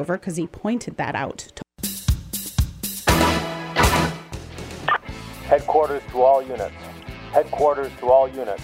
[0.00, 1.46] over because he pointed that out.
[5.44, 6.74] Headquarters to all units.
[7.32, 8.62] Headquarters to all units.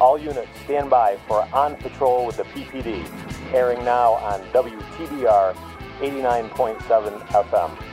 [0.00, 3.06] All units stand by for On Patrol with the PPD,
[3.52, 5.54] airing now on WTBR
[6.00, 7.91] 89.7 FM.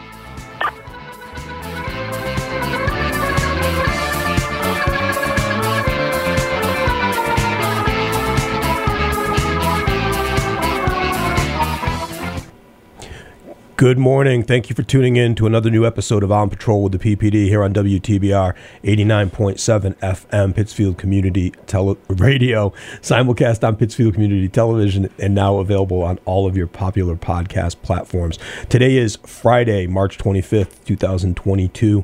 [13.79, 14.43] Good morning.
[14.43, 17.45] Thank you for tuning in to another new episode of On Patrol with the PPD
[17.45, 25.33] here on WTBR 89.7 FM, Pittsfield Community Tele- Radio, simulcast on Pittsfield Community Television, and
[25.33, 28.37] now available on all of your popular podcast platforms.
[28.67, 32.03] Today is Friday, March 25th, 2022.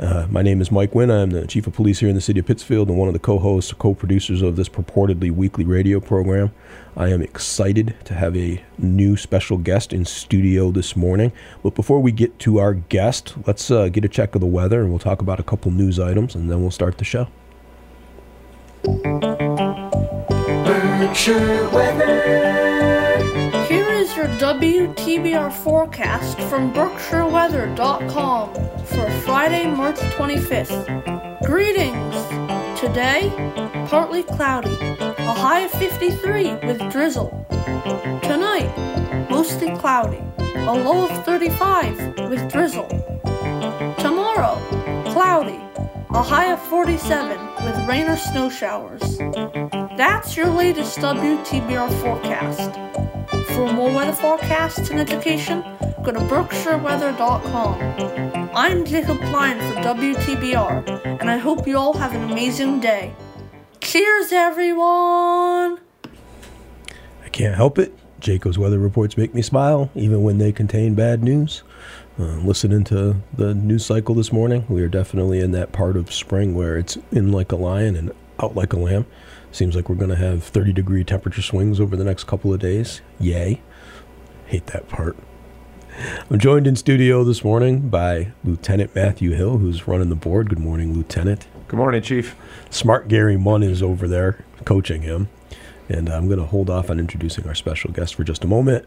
[0.00, 1.10] Uh, my name is Mike Wynn.
[1.10, 3.20] I'm the chief of police here in the city of Pittsfield and one of the
[3.20, 6.52] co-hosts, co-producers of this purportedly weekly radio program.
[6.96, 11.32] I am excited to have a new special guest in studio this morning.
[11.64, 14.82] But before we get to our guest, let's uh, get a check of the weather
[14.82, 17.26] and we'll talk about a couple news items and then we'll start the show.
[20.64, 22.67] Berkshire weather.
[24.18, 28.52] Your WTBR forecast from BerkshireWeather.com
[28.84, 31.46] for Friday, March 25th.
[31.46, 32.16] Greetings!
[32.80, 33.30] Today,
[33.88, 37.46] partly cloudy, a high of 53 with drizzle.
[38.24, 42.88] Tonight, mostly cloudy, a low of 35 with drizzle.
[44.00, 44.60] Tomorrow,
[45.12, 45.60] cloudy,
[46.10, 49.20] a high of 47 with rain or snow showers.
[49.98, 52.70] That's your latest WTBR forecast.
[53.48, 55.64] For more weather forecasts and education,
[56.04, 58.50] go to berkshireweather.com.
[58.54, 63.12] I'm Jacob Klein for WTBR, and I hope you all have an amazing day.
[63.80, 65.80] Cheers, everyone!
[67.24, 67.92] I can't help it.
[68.20, 71.64] Jacob's weather reports make me smile, even when they contain bad news.
[72.16, 76.14] Uh, listening to the news cycle this morning, we are definitely in that part of
[76.14, 79.04] spring where it's in like a lion and out like a lamb.
[79.50, 82.60] Seems like we're going to have 30 degree temperature swings over the next couple of
[82.60, 83.00] days.
[83.18, 83.60] Yay.
[84.46, 85.16] Hate that part.
[86.30, 90.48] I'm joined in studio this morning by Lieutenant Matthew Hill, who's running the board.
[90.48, 91.48] Good morning, Lieutenant.
[91.66, 92.36] Good morning, Chief.
[92.70, 95.28] Smart Gary Munn is over there coaching him.
[95.88, 98.86] And I'm going to hold off on introducing our special guest for just a moment.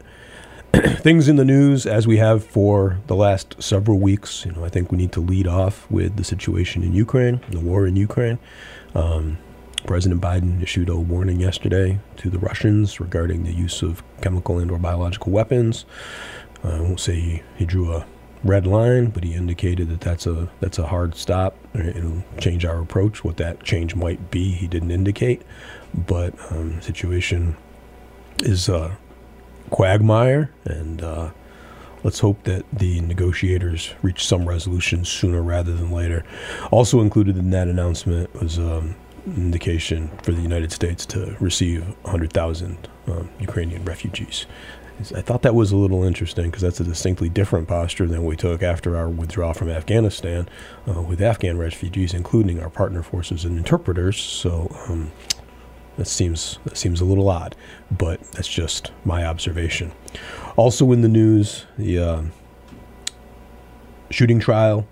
[0.72, 4.68] Things in the news, as we have for the last several weeks, you know, I
[4.68, 8.38] think we need to lead off with the situation in Ukraine, the war in Ukraine.
[8.94, 9.38] Um,
[9.86, 14.78] President Biden issued a warning yesterday to the Russians regarding the use of chemical and/or
[14.78, 15.84] biological weapons.
[16.64, 18.06] Uh, I won't say he, he drew a
[18.44, 21.56] red line, but he indicated that that's a that's a hard stop.
[21.74, 23.24] It'll change our approach.
[23.24, 25.42] What that change might be, he didn't indicate,
[25.94, 27.56] but um, situation
[28.42, 28.96] is a
[29.70, 31.30] quagmire, and uh,
[32.04, 36.24] let's hope that the negotiators reach some resolution sooner rather than later.
[36.70, 38.94] Also included in that announcement was um,
[39.26, 44.46] indication for the United States to receive 100,000 um, Ukrainian refugees.
[45.16, 48.36] I thought that was a little interesting because that's a distinctly different posture than we
[48.36, 50.48] took after our withdrawal from Afghanistan
[50.86, 54.20] uh, with Afghan refugees, including our partner forces and interpreters.
[54.20, 55.10] So um,
[55.96, 57.56] that seems that seems a little odd,
[57.90, 59.92] but that's just my observation.
[60.56, 62.22] Also in the news, the uh,
[64.10, 64.86] shooting trial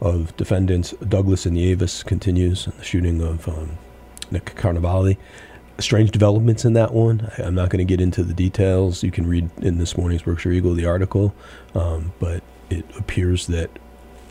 [0.00, 2.66] of defendants Douglas and Yavis continues.
[2.66, 3.78] and The shooting of um,
[4.30, 5.16] Nick Carnevale
[5.78, 7.30] strange developments in that one.
[7.38, 9.02] I, am not going to get into the details.
[9.02, 11.34] You can read in this morning's Berkshire Eagle the article,
[11.74, 13.70] um, but it appears that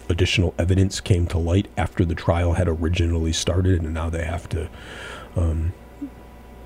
[0.09, 4.47] additional evidence came to light after the trial had originally started, and now they have
[4.49, 4.69] to
[5.35, 5.73] um,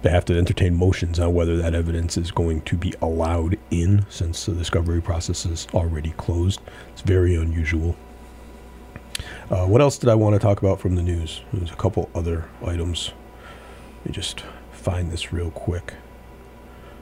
[0.01, 4.03] they have to entertain motions on whether that evidence is going to be allowed in,
[4.09, 6.59] since the discovery process is already closed.
[6.91, 7.95] It's very unusual.
[9.51, 11.41] Uh, what else did I want to talk about from the news?
[11.51, 13.12] There's a couple other items.
[13.97, 15.94] Let me just find this real quick.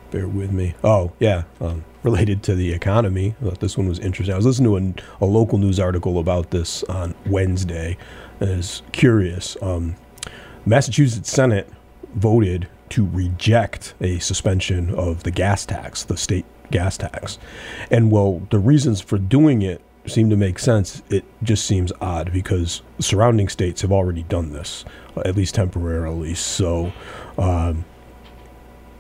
[0.10, 0.74] Bear with me.
[0.84, 1.44] Oh, yeah.
[1.62, 3.36] Um, related to the economy.
[3.40, 4.34] I thought this one was interesting.
[4.34, 7.98] I was listening to a, a local news article about this on Wednesday.
[8.42, 9.56] Is curious.
[9.62, 9.96] Um,
[10.66, 11.70] Massachusetts Senate
[12.16, 17.38] voted to reject a suspension of the gas tax, the state gas tax.
[17.92, 21.02] And well, the reasons for doing it seem to make sense.
[21.10, 24.86] It just seems odd because surrounding states have already done this,
[25.26, 26.36] at least temporarily.
[26.36, 26.92] So
[27.38, 27.86] um,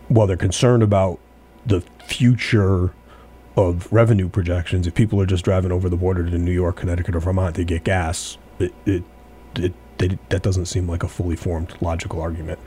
[0.07, 1.19] while they're concerned about
[1.65, 2.93] the future
[3.57, 7.15] of revenue projections, if people are just driving over the border to New York, Connecticut,
[7.15, 9.03] or Vermont to get gas, it, it,
[9.55, 12.59] it they, that doesn't seem like a fully formed logical argument.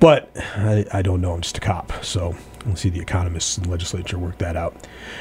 [0.00, 1.32] But I, I don't know.
[1.32, 2.34] I'm just a cop, so
[2.64, 4.76] we'll see the economists and legislature work that out.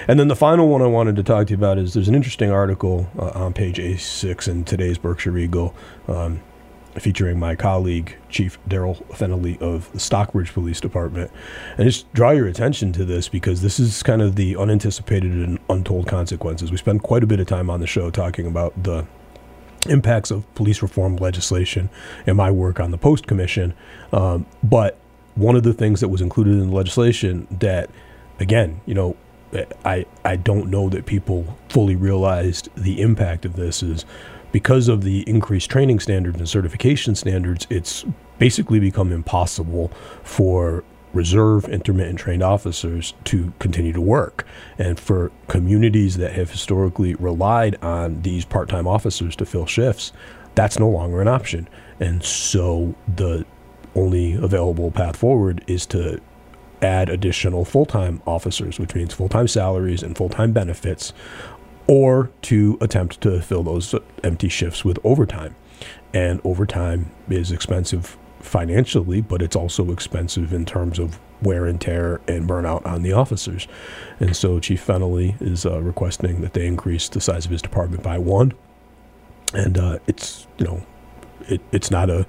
[0.08, 2.16] And then the final one I wanted to talk to you about is there's an
[2.16, 5.76] interesting article uh, on page A6 in today's Berkshire Eagle.
[6.08, 6.42] Um,
[7.00, 11.32] featuring my colleague, Chief Daryl Fennelly of the Stockbridge Police Department.
[11.78, 15.60] And just draw your attention to this because this is kind of the unanticipated and
[15.70, 16.72] untold consequences.
[16.72, 19.06] We spend quite a bit of time on the show talking about the
[19.86, 21.90] impacts of police reform legislation
[22.28, 23.74] and my work on the Post Commission.
[24.14, 24.98] Um, but
[25.36, 27.90] one of the things that was included in the legislation that,
[28.40, 29.16] again, you know,
[29.86, 34.06] I, I don't know that people fully realized the impact of this is
[34.52, 38.06] because of the increased training standards and certification standards, it's
[38.40, 39.90] basically become impossible
[40.24, 40.84] for
[41.16, 44.46] reserve intermittent trained officers to continue to work.
[44.78, 50.12] And for communities that have historically relied on these part time officers to fill shifts,
[50.54, 51.68] that's no longer an option.
[52.00, 53.46] And so the
[53.96, 56.20] only available path forward is to
[56.82, 61.14] add additional full time officers, which means full time salaries and full time benefits
[61.88, 65.56] or to attempt to fill those empty shifts with overtime.
[66.14, 72.22] And overtime is expensive financially, but it's also expensive in terms of wear and tear
[72.28, 73.68] and burnout on the officers.
[74.20, 78.04] And so Chief Fennelly is uh, requesting that they increase the size of his department
[78.04, 78.54] by one.
[79.54, 80.86] And uh, it's you know,
[81.48, 82.26] it, it's not a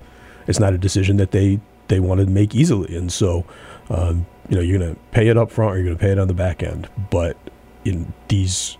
[0.46, 2.96] it's not a decision that they they want to make easily.
[2.96, 3.44] And so
[3.90, 6.12] um, you know you're going to pay it up front or you're going to pay
[6.12, 6.88] it on the back end.
[7.10, 7.36] But
[7.84, 8.76] in these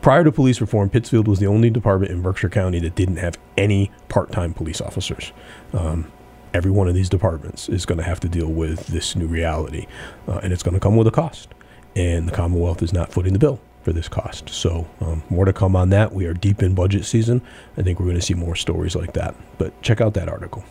[0.00, 3.38] Prior to police reform, Pittsfield was the only department in Berkshire County that didn't have
[3.56, 5.32] any part time police officers.
[5.74, 6.10] Um,
[6.54, 9.86] every one of these departments is going to have to deal with this new reality,
[10.28, 11.48] uh, and it's going to come with a cost.
[11.96, 14.48] And the Commonwealth is not footing the bill for this cost.
[14.48, 16.12] So, um, more to come on that.
[16.12, 17.42] We are deep in budget season.
[17.76, 19.34] I think we're going to see more stories like that.
[19.58, 20.64] But check out that article.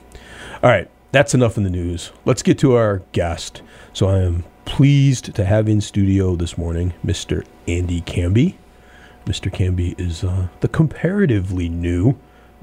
[0.64, 2.12] All right, that's enough in the news.
[2.26, 3.62] Let's get to our guest.
[3.94, 7.46] So, I am pleased to have in studio this morning Mr.
[7.68, 8.56] Andy Cambi.
[9.26, 9.52] Mr.
[9.52, 12.18] Cambi is uh, the comparatively new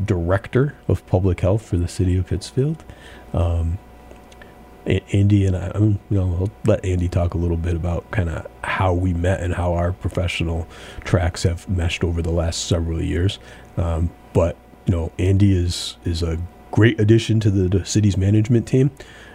[0.05, 2.85] director of public health for the city of Pittsfield.
[3.32, 3.79] Um,
[4.87, 8.31] Andy and I, I'm, you know, I'll let Andy talk a little bit about kind
[8.31, 10.67] of how we met and how our professional
[11.05, 13.38] tracks have meshed over the last several years.
[13.76, 14.56] Um, but
[14.87, 16.38] you know, Andy is is a
[16.70, 18.91] great addition to the, the city's management team,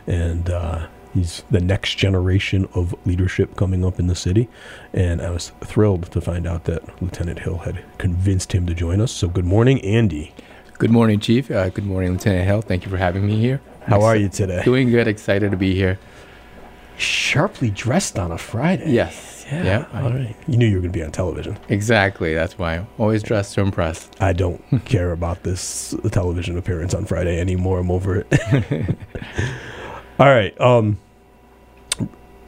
[0.08, 4.50] and uh, He's the next generation of leadership coming up in the city.
[4.92, 9.00] And I was thrilled to find out that Lieutenant Hill had convinced him to join
[9.00, 9.14] us.
[9.14, 10.34] So, good morning, Andy.
[10.78, 11.50] Good morning, Chief.
[11.50, 12.62] Uh, good morning, Lieutenant Hill.
[12.62, 13.62] Thank you for having me here.
[13.86, 14.62] How are you today?
[14.66, 15.08] Doing good.
[15.08, 15.98] Excited to be here.
[16.98, 18.92] Sharply dressed on a Friday.
[18.92, 19.46] Yes.
[19.50, 19.64] Yeah.
[19.64, 20.02] yeah.
[20.02, 20.36] All right.
[20.48, 21.58] You knew you were going to be on television.
[21.70, 22.34] Exactly.
[22.34, 24.10] That's why I'm always dressed to impress.
[24.20, 27.80] I don't care about this television appearance on Friday anymore.
[27.80, 28.28] I'm over it.
[30.20, 30.60] All right.
[30.60, 30.98] Um,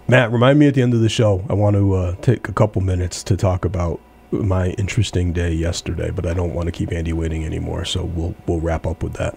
[0.10, 1.46] Matt, remind me at the end of the show.
[1.50, 4.02] I want to uh, take a couple minutes to talk about
[4.32, 7.86] my interesting day yesterday, but I don't want to keep Andy waiting anymore.
[7.86, 9.36] So we'll we'll wrap up with that.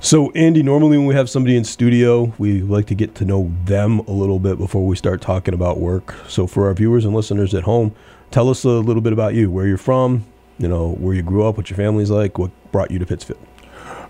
[0.00, 3.52] So Andy, normally when we have somebody in studio, we like to get to know
[3.64, 6.14] them a little bit before we start talking about work.
[6.28, 7.94] So for our viewers and listeners at home,
[8.30, 10.24] tell us a little bit about you, where you're from,
[10.58, 13.40] you know, where you grew up, what your family's like, what brought you to Pittsfield.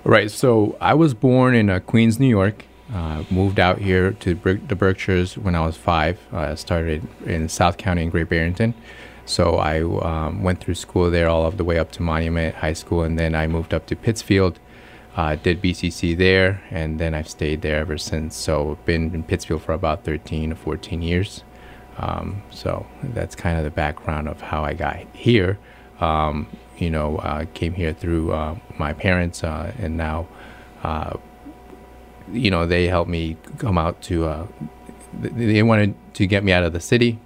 [0.05, 0.31] Right.
[0.31, 2.65] So I was born in uh, Queens, New York.
[2.93, 6.19] Uh, moved out here to the Berkshires when I was five.
[6.33, 8.73] Uh, I uh, started in South County in Great Barrington.
[9.29, 12.73] So I um, went through school there all of the way up to Monument High
[12.73, 14.59] School, and then I moved up to Pittsfield,
[15.17, 18.35] uh, did BCC there, and then I've stayed there ever since.
[18.35, 21.45] So I've been in Pittsfield for about 13 or 14 years.
[21.99, 25.59] Um, so that's kind of the background of how I got here.
[26.01, 26.49] Um,
[26.79, 30.29] you know, uh, came here through uh, my parents, uh, and now
[32.33, 34.27] you know, they helped me come out to.
[34.27, 34.47] Uh,
[35.21, 37.19] they wanted to get me out of the city.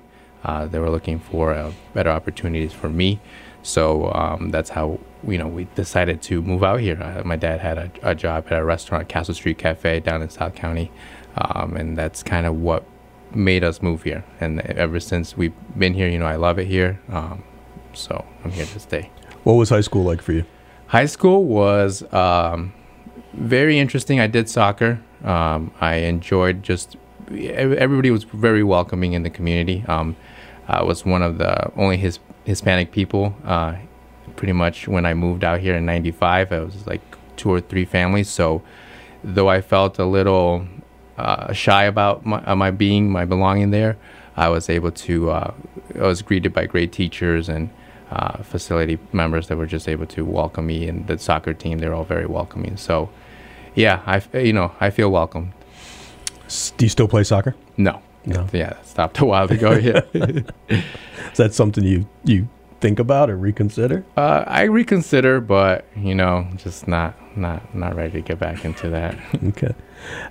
[0.44, 3.20] Uh, they were looking for uh, better opportunities for me,
[3.62, 7.00] so um, that's how you know we decided to move out here.
[7.00, 10.28] Uh, my dad had a, a, job at a restaurant, Castle Street Cafe, down in
[10.30, 10.90] South County,
[11.36, 12.84] um, and that's kind of what
[13.34, 14.24] made us move here.
[14.40, 17.00] And ever since we've been here, you know, I love it here.
[17.08, 17.44] Um,
[17.94, 19.10] so I'm here to stay.
[19.44, 20.44] What was high school like for you?
[20.86, 22.72] High school was um,
[23.32, 24.20] very interesting.
[24.20, 25.00] I did soccer.
[25.24, 26.96] Um, I enjoyed just
[27.30, 29.84] everybody was very welcoming in the community.
[29.88, 30.16] Um,
[30.68, 33.34] I was one of the only his, Hispanic people.
[33.44, 33.76] Uh,
[34.36, 37.00] pretty much when I moved out here in '95, I was like
[37.36, 38.28] two or three families.
[38.28, 38.62] So
[39.22, 40.66] though I felt a little
[41.18, 43.96] uh, shy about my, uh, my, being, my belonging there,
[44.36, 45.30] I was able to.
[45.30, 45.54] Uh,
[45.94, 47.70] I was greeted by great teachers and.
[48.10, 51.94] Uh, facility members that were just able to welcome me and the soccer team they're
[51.94, 53.08] all very welcoming so
[53.74, 55.52] yeah, I you know I feel welcome.
[56.76, 57.54] Do you still play soccer?
[57.76, 58.00] No.
[58.24, 58.46] No.
[58.52, 59.72] Yeah, that stopped a while ago.
[59.72, 60.02] Yeah.
[60.68, 62.48] Is that something you you
[62.80, 64.04] think about or reconsider?
[64.16, 68.88] uh, I reconsider, but you know, just not not not ready to get back into
[68.90, 69.16] that.
[69.48, 69.74] Okay.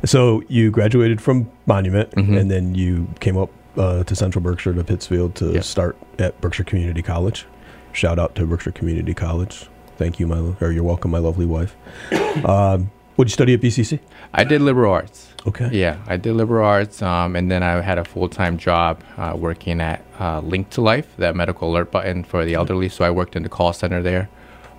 [0.05, 2.39] So you graduated from Monument, Mhm.
[2.39, 5.63] and then you came up uh, to Central Berkshire to Pittsfield to Yep.
[5.63, 7.45] start at Berkshire Community College.
[7.93, 9.67] Shout out to Berkshire Community College.
[9.97, 11.75] Thank you, my or you're welcome, my lovely wife.
[12.45, 13.99] um, what did you study at BCC?
[14.33, 15.29] I did liberal arts.
[15.47, 15.69] Okay.
[15.71, 19.33] Yeah, I did liberal arts, um, and then I had a full time job uh,
[19.35, 22.89] working at uh, Link to Life, that medical alert button for the elderly.
[22.89, 24.29] So I worked in the call center there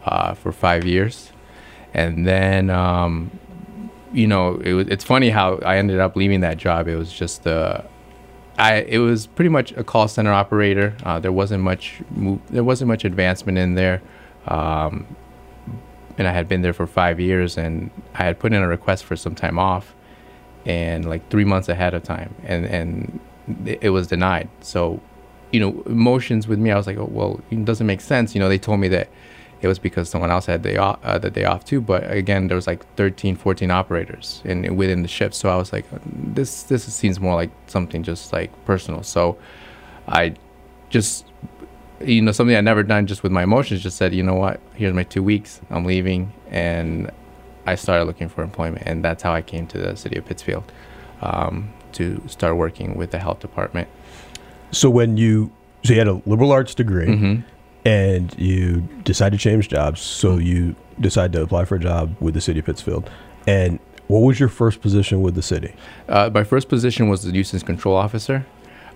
[0.04, 1.33] uh, for five years,
[1.95, 3.37] and then um,
[4.12, 6.87] you know it was, it's funny how I ended up leaving that job.
[6.87, 7.83] It was just uh,
[8.57, 10.97] I it was pretty much a call center operator.
[11.02, 14.00] Uh, there wasn't much move, there wasn't much advancement in there.
[14.47, 15.16] Um,
[16.19, 19.04] and I had been there for five years, and I had put in a request
[19.04, 19.95] for some time off,
[20.66, 23.21] and like three months ahead of time, and and
[23.66, 24.49] it was denied.
[24.61, 25.00] So,
[25.50, 28.35] you know, emotions with me, I was like, oh, well, it doesn't make sense.
[28.35, 29.09] You know, they told me that
[29.61, 31.81] it was because someone else had off, uh, the day off too.
[31.81, 35.35] But again, there was like 13, 14 operators in within the shift.
[35.35, 39.02] So I was like, this this seems more like something just like personal.
[39.02, 39.38] So
[40.09, 40.35] I
[40.90, 41.26] just
[42.00, 44.61] you know something I'd never done just with my emotions just said you know what
[44.75, 47.11] here's my two weeks I'm leaving and
[47.66, 50.71] I started looking for employment and that's how I came to the city of Pittsfield
[51.21, 53.88] um, to start working with the health department
[54.73, 55.52] So when you
[55.85, 57.35] so you had a liberal arts degree hmm
[57.85, 62.33] and you decided to change jobs, so you decided to apply for a job with
[62.35, 63.11] the city of Pittsfield.
[63.49, 65.75] And what was your first position with the city?
[66.09, 68.47] Uh, my first position was the nuisance control officer.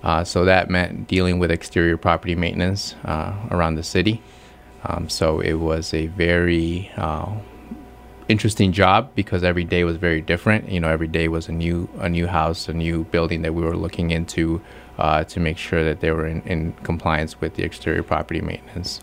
[0.05, 4.23] Uh, so that meant dealing with exterior property maintenance uh, around the city.
[4.85, 7.35] Um, so it was a very uh,
[8.29, 10.69] interesting job because every day was very different.
[10.69, 13.63] You know, every day was a new a new house, a new building that we
[13.63, 14.61] were looking into
[14.99, 19.01] uh, to make sure that they were in, in compliance with the exterior property maintenance.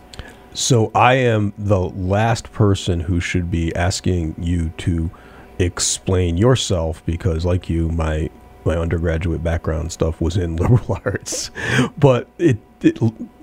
[0.52, 5.10] So I am the last person who should be asking you to
[5.58, 8.30] explain yourself because, like you, my
[8.64, 11.50] my undergraduate background stuff was in liberal arts,
[11.98, 12.98] but it, it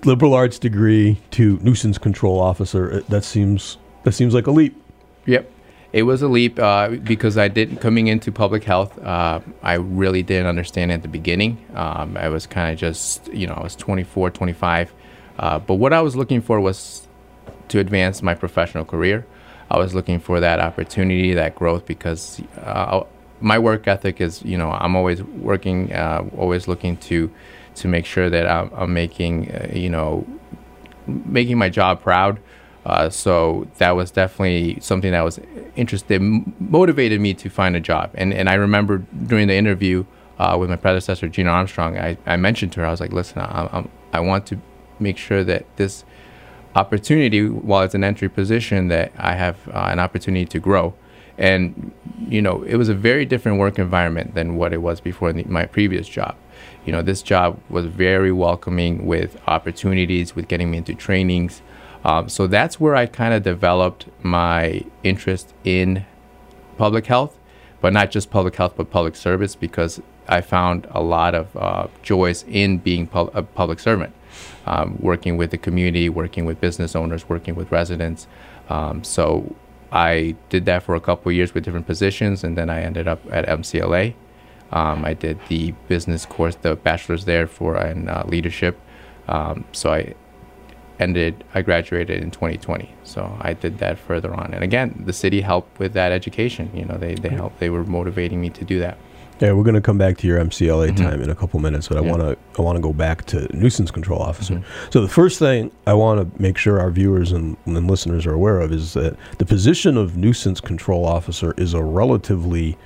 [0.06, 4.82] liberal arts degree to nuisance control officer that seems that seems like a leap.
[5.26, 5.52] Yep.
[5.94, 8.98] It was a leap uh, because I didn't coming into public health.
[9.00, 11.66] Uh, I really didn't understand at the beginning.
[11.76, 14.94] Um, I was kind of just, you know, I was 24, 25.
[15.38, 17.08] Uh, but what I was looking for was
[17.68, 19.26] to advance my professional career.
[19.70, 23.04] I was looking for that opportunity, that growth, because uh,
[23.42, 27.32] my work ethic is, you know, I'm always working, uh, always looking to
[27.74, 30.28] to make sure that I'm, I'm making, uh, you know,
[31.08, 32.40] making my job proud.
[32.86, 35.40] Uh, so that was definitely something that was
[35.76, 36.20] interested,
[36.60, 38.10] motivated me to find a job.
[38.16, 40.06] And and I remember during the interview
[40.40, 43.40] uh, with my predecessor Gina Armstrong, I, I mentioned to her, I was like, listen,
[43.40, 44.60] I, I'm, I want to
[45.00, 46.04] make sure that this
[46.76, 50.96] opportunity, while it's an entry position, that I have uh, an opportunity to grow.
[51.38, 51.92] And
[52.28, 55.44] you know, it was a very different work environment than what it was before the,
[55.44, 56.36] my previous job.
[56.86, 61.62] You know, this job was very welcoming with opportunities, with getting me into trainings.
[62.04, 66.06] Um, so that's where I kind of developed my interest in
[66.78, 67.38] public health,
[67.80, 71.88] but not just public health, but public service, because I found a lot of uh,
[72.02, 74.14] joys in being a public servant,
[74.66, 78.28] um, working with the community, working with business owners, working with residents.
[78.70, 79.56] Um, so
[79.92, 83.22] I did that for a couple years with different positions, and then I ended up
[83.32, 84.14] at MCLA.
[84.72, 88.80] Um, I did the business course, the bachelor's there for in uh, leadership.
[89.28, 90.16] Um, so I
[91.02, 95.42] ended i graduated in 2020 so i did that further on and again the city
[95.42, 98.80] helped with that education you know they, they helped they were motivating me to do
[98.80, 98.98] that
[99.42, 101.98] Yeah, we're going to come back to your MCLA time in a couple minutes, but
[101.98, 102.10] I Mm-hmm.
[102.14, 104.56] Want to I want to go back to nuisance control officer.
[104.56, 104.92] Mm-hmm.
[104.94, 108.36] So the first thing I want to make sure our viewers and, and listeners are
[108.42, 112.78] aware of is that the position of nuisance control officer is a relatively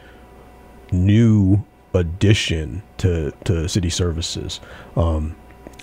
[0.91, 1.61] new
[1.93, 4.61] addition to to city services.
[4.95, 5.35] Um,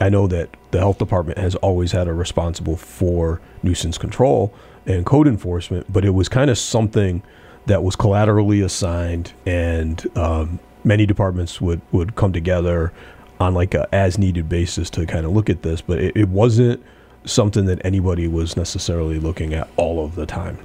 [0.03, 4.53] I know that the health department has always had a responsible for nuisance control
[4.85, 7.23] and code enforcement, but it was kind of something
[7.67, 12.93] that was collaterally assigned, and um, many departments would would come together
[13.39, 16.29] on like a as needed basis to kind of look at this, but it, it
[16.29, 16.83] wasn't
[17.25, 20.59] something that anybody was necessarily looking at all of the time.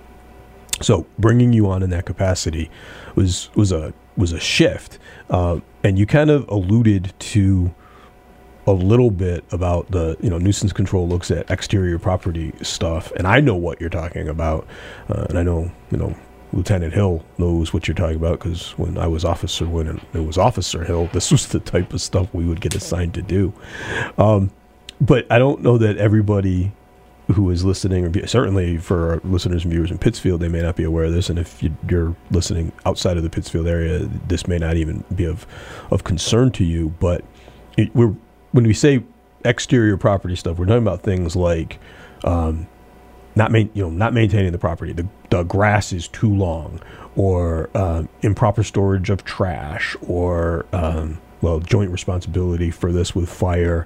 [0.81, 2.71] So bringing you on in that capacity
[3.13, 4.97] was was a was a shift,
[5.29, 7.75] uh, and you kind of alluded to
[8.67, 13.25] a little bit about the you know nuisance control looks at exterior property stuff, and
[13.25, 14.67] I know what you're talking about,
[15.09, 16.15] uh, and I know you know
[16.53, 20.37] Lieutenant Hill knows what you're talking about because when I was officer, when it was
[20.37, 23.53] Officer Hill, this was the type of stuff we would get assigned to do.
[24.17, 24.51] Um,
[24.99, 26.73] but I don't know that everybody
[27.33, 30.77] who is listening, or certainly for our listeners and viewers in Pittsfield, they may not
[30.77, 31.29] be aware of this.
[31.29, 35.25] And if you, are listening outside of the Pittsfield area, this may not even be
[35.25, 35.45] of
[35.91, 36.95] of concern to you.
[36.99, 37.25] But
[37.75, 38.15] it, we're
[38.57, 39.03] when we say
[39.45, 41.77] exterior property stuff, we're talking about things like
[42.23, 42.65] um,
[43.35, 44.93] not you know not maintaining the property.
[44.93, 46.81] The the grass is too long,
[47.15, 53.85] or um, improper storage of trash, or um, well, joint responsibility for this with fire,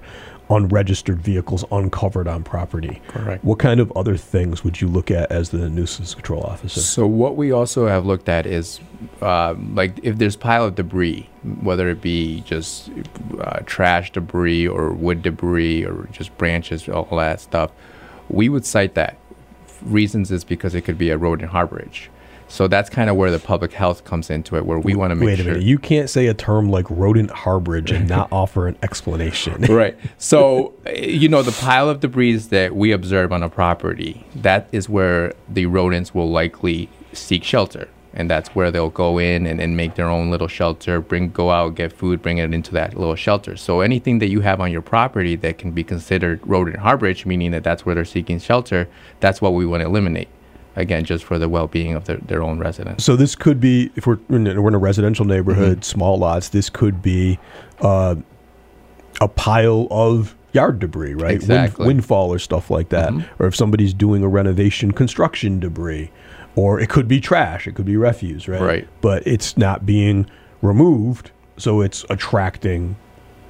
[0.52, 3.00] unregistered vehicles uncovered on property.
[3.08, 3.42] Correct.
[3.42, 6.80] What kind of other things would you look at as the nuisance control officer?
[6.80, 8.80] So what we also have looked at is
[9.20, 11.28] uh, like if there's pile of debris,
[11.60, 12.90] whether it be just
[13.40, 17.70] uh, trash debris or wood debris or just branches, all that stuff,
[18.28, 19.16] we would cite that
[19.84, 22.08] reasons is because it could be a road rodent harborage.
[22.52, 25.14] So that's kind of where the public health comes into it, where we want to
[25.14, 25.26] make sure.
[25.28, 25.52] Wait a sure.
[25.52, 29.62] minute, you can't say a term like rodent harborage and not offer an explanation.
[29.70, 29.98] right.
[30.18, 34.68] So, eh, you know, the pile of debris that we observe on a property, that
[34.70, 39.58] is where the rodents will likely seek shelter and that's where they'll go in and,
[39.58, 42.94] and make their own little shelter bring go out get food bring it into that
[42.94, 46.76] little shelter so anything that you have on your property that can be considered rodent
[46.76, 48.88] harborage meaning that that's where they're seeking shelter
[49.20, 50.28] that's what we want to eliminate
[50.76, 54.06] again just for the well-being of their, their own residents So this could be if
[54.06, 55.82] we're in a, we're in a residential neighborhood, Mm-hmm.
[55.82, 56.48] small lots.
[56.50, 57.38] This could be
[57.80, 58.14] uh,
[59.20, 61.22] a pile of yard debris, right?
[61.32, 61.86] Wind- Exactly.
[61.86, 63.10] windfall or stuff like that.
[63.12, 63.24] Mhm.
[63.38, 66.10] Or if somebody's doing a renovation, construction debris,
[66.56, 67.66] or it could be trash.
[67.66, 68.60] It could be refuse, right?
[68.60, 68.88] Right.
[69.00, 70.26] But it's not being
[70.60, 72.96] removed, so it's attracting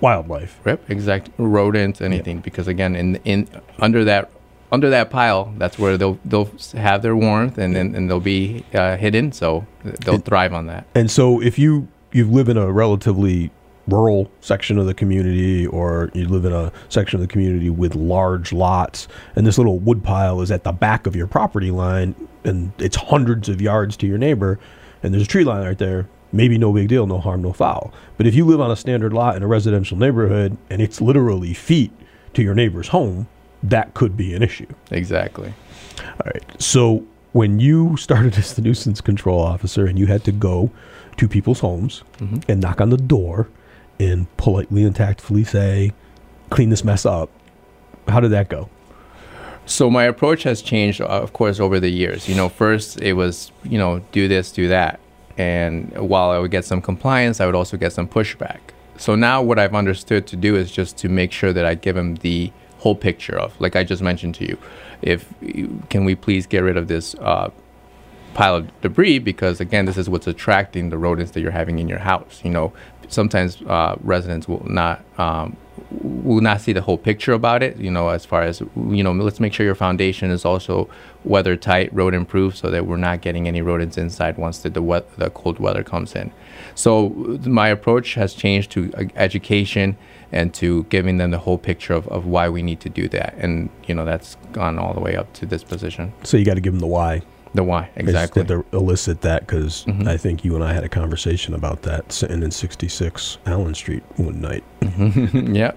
[0.00, 0.60] wildlife.
[0.66, 2.38] Yep, exact rodents, anything.
[2.40, 3.48] Because again, in in
[3.80, 4.30] under that
[4.72, 8.64] under that pile, that's where they'll they'll have their warmth and and, and they'll be
[8.74, 9.30] uh, hidden.
[9.30, 10.86] So they'll thrive on that.
[10.94, 13.50] And so if you you live in a relatively
[13.88, 17.94] rural section of the community or you live in a section of the community with
[17.96, 22.14] large lots and this little wood pile is at the back of your property line
[22.44, 24.58] and it's hundreds of yards to your neighbor
[25.02, 27.92] and there's a tree line right there maybe no big deal no harm no foul
[28.16, 31.52] but if you live on a standard lot in a residential neighborhood and it's literally
[31.52, 31.90] feet
[32.34, 33.26] to your neighbor's home
[33.62, 35.52] that could be an issue Exactly.
[36.02, 36.42] all right.
[36.58, 40.70] So when you started as the nuisance control officer and you had to go
[41.16, 42.02] to people's homes
[42.48, 43.48] and knock on the door
[43.98, 45.92] and politely and tactfully say,
[46.50, 47.30] clean this mess up,
[48.08, 48.68] how did that go?
[49.64, 52.28] So my approach has changed, uh, of course, over the years.
[52.28, 54.98] You know, first it was you know do this, do that,
[55.38, 58.58] and while I would get some compliance, I would also get some pushback.
[58.96, 61.94] So now what I've understood to do is just to make sure that I give
[61.94, 62.50] them the
[62.82, 64.58] whole picture of, like I just mentioned to you,
[65.02, 65.32] if
[65.88, 67.50] can we please get rid of this uh,
[68.34, 69.18] pile of debris?
[69.20, 72.50] Because again this is what's attracting the rodents that you're having in your house you
[72.50, 72.72] know?
[73.08, 75.56] Sometimes uh, residents will not um,
[75.90, 79.12] will not see the whole picture about it you know as far as you know
[79.12, 80.88] let's make sure your foundation is also
[81.24, 85.04] weather tight rodent proof so that we're not getting any rodents inside once the the,
[85.18, 86.32] the cold weather comes in.
[86.74, 87.10] So
[87.44, 89.96] my approach has changed to uh, education
[90.32, 93.34] and to giving them the whole picture of, of why we need to do that
[93.38, 96.54] and you know that's gone all the way up to this position So you got
[96.54, 97.22] to give them the why.
[97.54, 100.08] the why exactly to elicit that because Mhm.
[100.08, 104.02] I think you and I had a conversation about that sitting in 66 Allen Street
[104.16, 104.64] one night.
[105.54, 105.72] yeah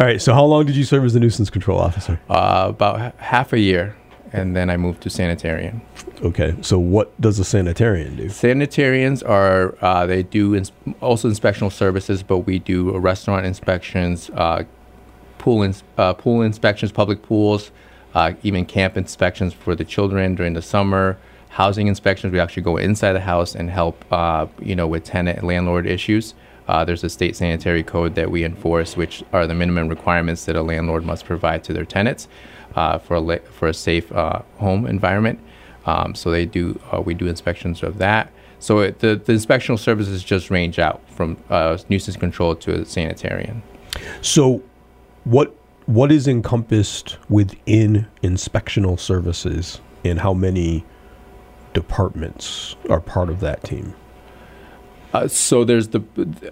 [0.00, 0.20] All right.
[0.20, 2.18] So how long did you serve as the nuisance control officer?
[2.28, 3.94] uh, about h- half a year,
[4.32, 5.82] and then I moved to sanitarian.
[6.22, 6.54] Okay.
[6.62, 8.26] So what does a sanitarian do?
[8.26, 14.64] Sanitarians are uh, they do ins- also inspectional services, but we do restaurant inspections, uh,
[15.38, 17.70] pool ins- uh, pool inspections, public pools,
[18.14, 21.18] uh, even camp inspections for the children during the summer.
[21.50, 25.38] Housing inspections, we actually go inside the house and help, uh, you know, with tenant
[25.38, 26.34] and landlord issues.
[26.68, 30.56] Uh, there's a state sanitary code that we enforce, which are the minimum requirements that
[30.56, 32.28] a landlord must provide to their tenants
[32.76, 35.40] uh, for a la- for a safe uh, home environment.
[35.86, 38.30] Um, so they do uh, we do inspections of that.
[38.58, 42.84] So it, the the inspectional services just range out from uh, nuisance control to a
[42.84, 43.62] sanitarian.
[44.20, 44.62] So,
[45.24, 45.54] what
[45.86, 50.84] what is encompassed within inspectional services, and how many
[51.74, 53.94] departments are part of that team?
[55.12, 56.02] Uh, so there's the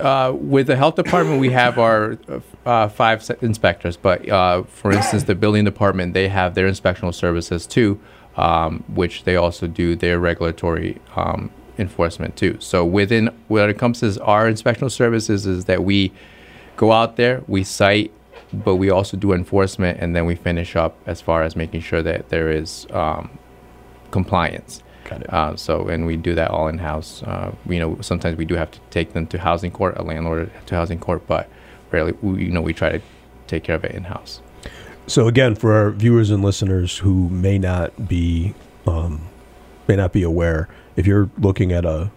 [0.01, 2.19] uh, with the health department we have our
[2.67, 7.67] uh, five inspectors, but uh, for instance the building department they have their inspectional services
[7.67, 7.99] too,
[8.37, 12.57] um, which they also do their regulatory um, enforcement too.
[12.61, 16.13] So within what encompasses our inspectional services is that we
[16.77, 18.13] go out there, we cite,
[18.53, 22.03] but we also do enforcement, and then we finish up as far as making sure
[22.03, 23.39] that there is um,
[24.11, 24.83] compliance.
[25.11, 25.33] Got it.
[25.33, 27.23] Uh, so, and we do that all in house.
[27.25, 30.53] Uh, you know, sometimes we do have to take them to housing court, a landlord
[30.67, 31.51] to housing court, but
[31.91, 33.01] rarely, we, you know, we try to
[33.49, 34.41] take care of it in house.
[35.09, 38.55] So again, for our viewers and listeners who may not be
[38.87, 39.23] um,
[39.89, 42.13] may not be aware, if you're looking at a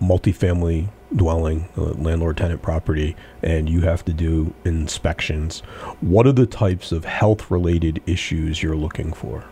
[0.00, 5.60] multifamily dwelling, uh, landlord tenant property, and you have to do inspections,
[6.00, 9.44] what are the types of health related issues you're looking for?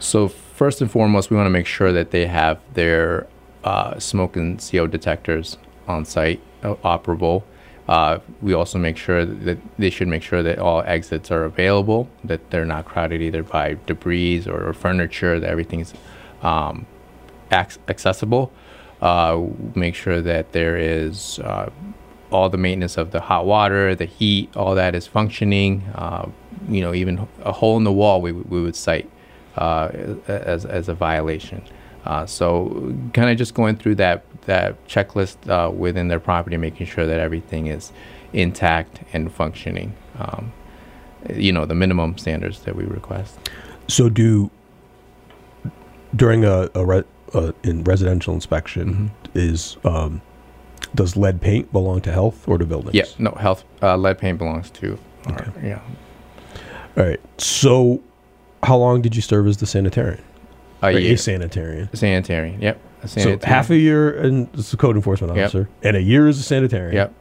[0.00, 3.26] So first and foremost, we want to make sure that they have their
[3.64, 5.56] uh, smoke and CO detectors
[5.88, 7.42] on site uh, operable.
[7.88, 12.10] Uh, we also make sure that they should make sure that all exits are available,
[12.24, 15.94] that they're not crowded either by debris or furniture, that everything's
[16.42, 16.84] um,
[17.50, 18.52] ac- accessible.
[19.00, 19.42] Uh,
[19.74, 21.70] make sure that there is uh,
[22.30, 25.82] all the maintenance of the hot water, the heat, all that is functioning.
[25.94, 26.28] Uh,
[26.68, 29.10] you know, even a hole in the wall we, we would cite
[29.56, 31.62] as, as a violation.
[32.04, 36.86] Uh, so, kind of just going through that that checklist uh, within their property, making
[36.86, 37.92] sure that everything is
[38.32, 39.94] intact and functioning.
[40.18, 40.52] Um,
[41.36, 43.38] you know, the minimum standards that we request.
[43.86, 44.50] So, do
[46.16, 47.02] during a, a re,
[47.34, 49.38] uh, in residential inspection Mm-hmm.
[49.38, 50.22] is um,
[50.94, 52.94] does lead paint belong to health or to buildings?
[52.94, 54.98] Yeah, no, health uh, lead paint belongs to.
[55.26, 55.68] our- Okay.
[55.68, 55.82] yeah,
[56.96, 57.20] All right.
[57.38, 58.02] So,
[58.62, 60.22] how long did you serve as the sanitarian?
[60.82, 61.12] a year.
[61.14, 61.88] a sanitarian.
[61.94, 62.60] sanitarian.
[62.62, 65.44] Yep, a So half a year and as a code enforcement Yep.
[65.46, 66.94] officer, and a year as a sanitarian.
[66.94, 67.12] Yep.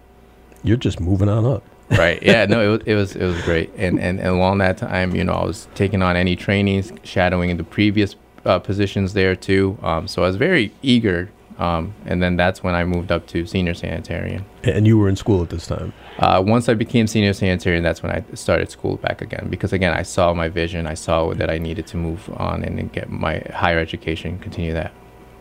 [0.63, 1.63] You're just moving on up.
[1.97, 4.77] right yeah no it was, it was it was great and, and and along that
[4.77, 9.13] time you know i was taking on any trainings shadowing in the previous uh, positions
[9.13, 13.11] there too um, so i was very eager um, and then that's when i moved
[13.11, 15.93] up to senior sanitarian And you were in school at this time.
[16.19, 19.93] uh, once i became senior sanitarian that's when i started school back again because again
[19.93, 23.43] i saw my vision i saw that i needed to move on and, get my
[23.53, 24.91] higher education continue that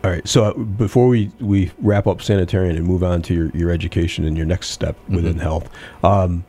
[0.03, 0.25] All right.
[0.27, 4.23] So uh, before we, we wrap up sanitarian and move on to your, your education
[4.25, 5.41] and your next step within Mhm.
[5.41, 5.69] health,
[6.05, 6.45] um,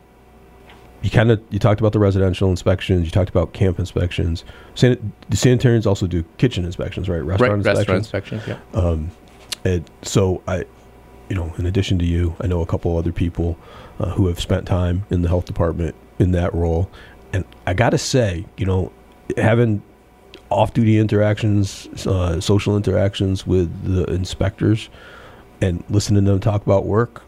[1.01, 3.03] you kind of you talked about the residential inspections.
[3.05, 4.45] You talked about camp inspections.
[4.75, 7.17] San, the sanitarians also do kitchen inspections, right?
[7.23, 8.13] Restaurant right inspections.
[8.13, 9.11] restaurant inspections yeah Um,
[10.01, 10.65] so I,
[11.29, 13.57] you know, in addition to you, I know a couple other people
[13.99, 16.89] uh, who have spent time in the health department in that role,
[17.33, 18.91] and I got to say, you know,
[19.37, 19.81] having
[20.49, 24.89] off-duty interactions, uh, social interactions with the inspectors,
[25.61, 27.23] and listening to them talk about work.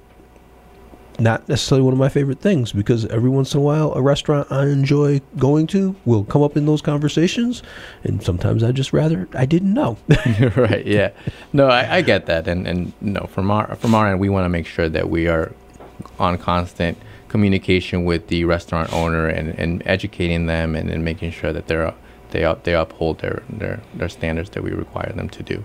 [1.20, 4.52] Not necessarily one of my favorite things because every once in a while, a restaurant
[4.52, 7.62] I enjoy going to will come up in those conversations,
[8.04, 9.98] and sometimes I just rather I didn't know.
[10.56, 10.86] right.
[10.86, 11.12] Yeah.
[11.52, 14.46] No, I, I get that, and and no, from our from our end, we want
[14.46, 15.54] to make sure that we are
[16.20, 16.98] on constant
[17.28, 21.94] communication with the restaurant owner and, and educating them and, and making sure that they're
[22.30, 25.64] they up, they uphold their, their their standards that we require them to do.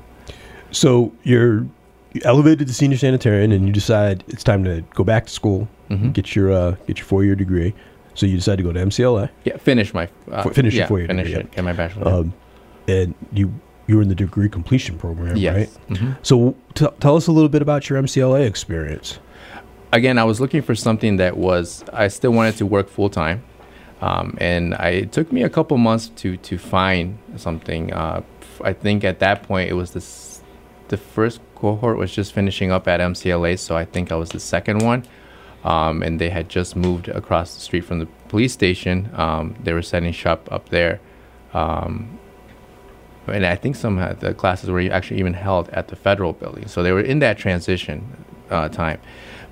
[0.70, 1.66] So you're
[2.18, 5.68] you elevated to senior sanitarian, and you decide it's time to go back to school,
[5.90, 6.12] Mhm.
[6.12, 7.74] get your uh, get your four year degree.
[8.14, 9.56] So you decide to go to MCLA, Yeah.
[9.58, 11.52] Finish my uh, F- finish your four-year finish degree, it.
[11.52, 12.06] Get my bachelor's.
[12.12, 12.32] um,
[12.88, 13.52] and you
[13.86, 15.54] you were in the degree completion program, yes.
[15.56, 15.70] right?
[15.98, 16.16] Mhm.
[16.22, 19.18] So t- tell us a little bit about your MCLA experience.
[19.92, 23.42] again, I was looking for something that was I still wanted to work full time,
[24.02, 27.92] um, and I, it took me a couple months to to find something.
[27.92, 28.20] Uh,
[28.64, 30.42] I think at that point it was this
[30.88, 34.40] the first cohort was just finishing up at MCLA, so I think I was the
[34.40, 35.04] second one.
[35.64, 39.10] Um, and they had just moved across the street from the police station.
[39.14, 41.00] Um, they were setting shop up there.
[41.52, 42.18] Um,
[43.26, 46.68] and I think some of the classes were actually even held at the federal building.
[46.68, 49.00] So they were in that transition uh, time.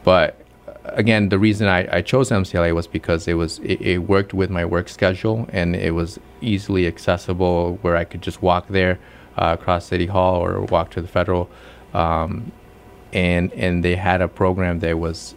[0.04, 3.98] But uh, again, the reason I, I chose MCLA was because it was it, it
[3.98, 8.68] worked with my work schedule and it was easily accessible where I could just walk
[8.68, 8.98] there
[9.36, 11.50] uh, across City Hall or walk to the federal.
[11.94, 12.52] Um,
[13.12, 15.34] and and they had a program that was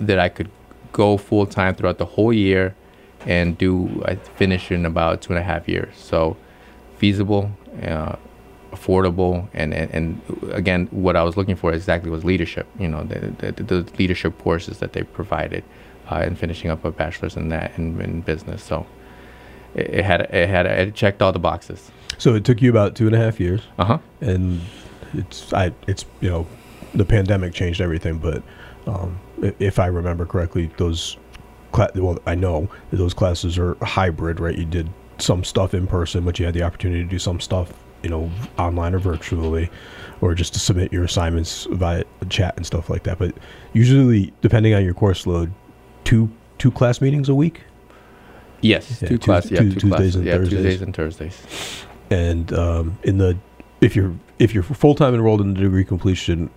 [0.00, 0.50] that I could
[0.92, 2.74] go full time throughout the whole year
[3.26, 5.94] and do I finish in about two and a half years.
[5.96, 6.36] So
[6.96, 7.50] feasible,
[7.82, 8.16] uh,
[8.72, 10.20] affordable, and, and and
[10.52, 12.66] again, what I was looking for exactly was leadership.
[12.78, 15.62] You know, the the, the leadership courses that they provided,
[16.10, 18.62] uh, and finishing up a bachelor's in that in, in business.
[18.64, 18.86] So
[19.74, 21.90] it, it had it had it checked all the boxes.
[22.18, 23.98] So it took you about two and a half years, Uh huh.
[24.20, 24.60] and
[25.14, 26.46] it's I it's you know
[26.94, 28.42] the pandemic changed everything, but
[28.86, 29.18] um,
[29.58, 31.16] if I remember correctly, those
[31.72, 34.56] cla- well I know those classes are hybrid, right?
[34.56, 37.72] You did some stuff in person, but you had the opportunity to do some stuff
[38.02, 39.68] you know online or virtually,
[40.20, 43.18] or just to submit your assignments via chat and stuff like that.
[43.18, 43.34] But
[43.74, 45.52] usually, depending on your course load,
[46.04, 47.60] two two class meetings a week.
[48.62, 49.50] Yes, Yeah, two Tues- classes.
[49.52, 50.16] Yeah, Tu- two Tuesdays classes.
[50.16, 50.58] and yeah, Thursdays.
[50.62, 51.84] Tuesdays and Thursdays.
[52.10, 53.36] and um, in the
[53.80, 56.50] if you're if you're full time enrolled in the degree completion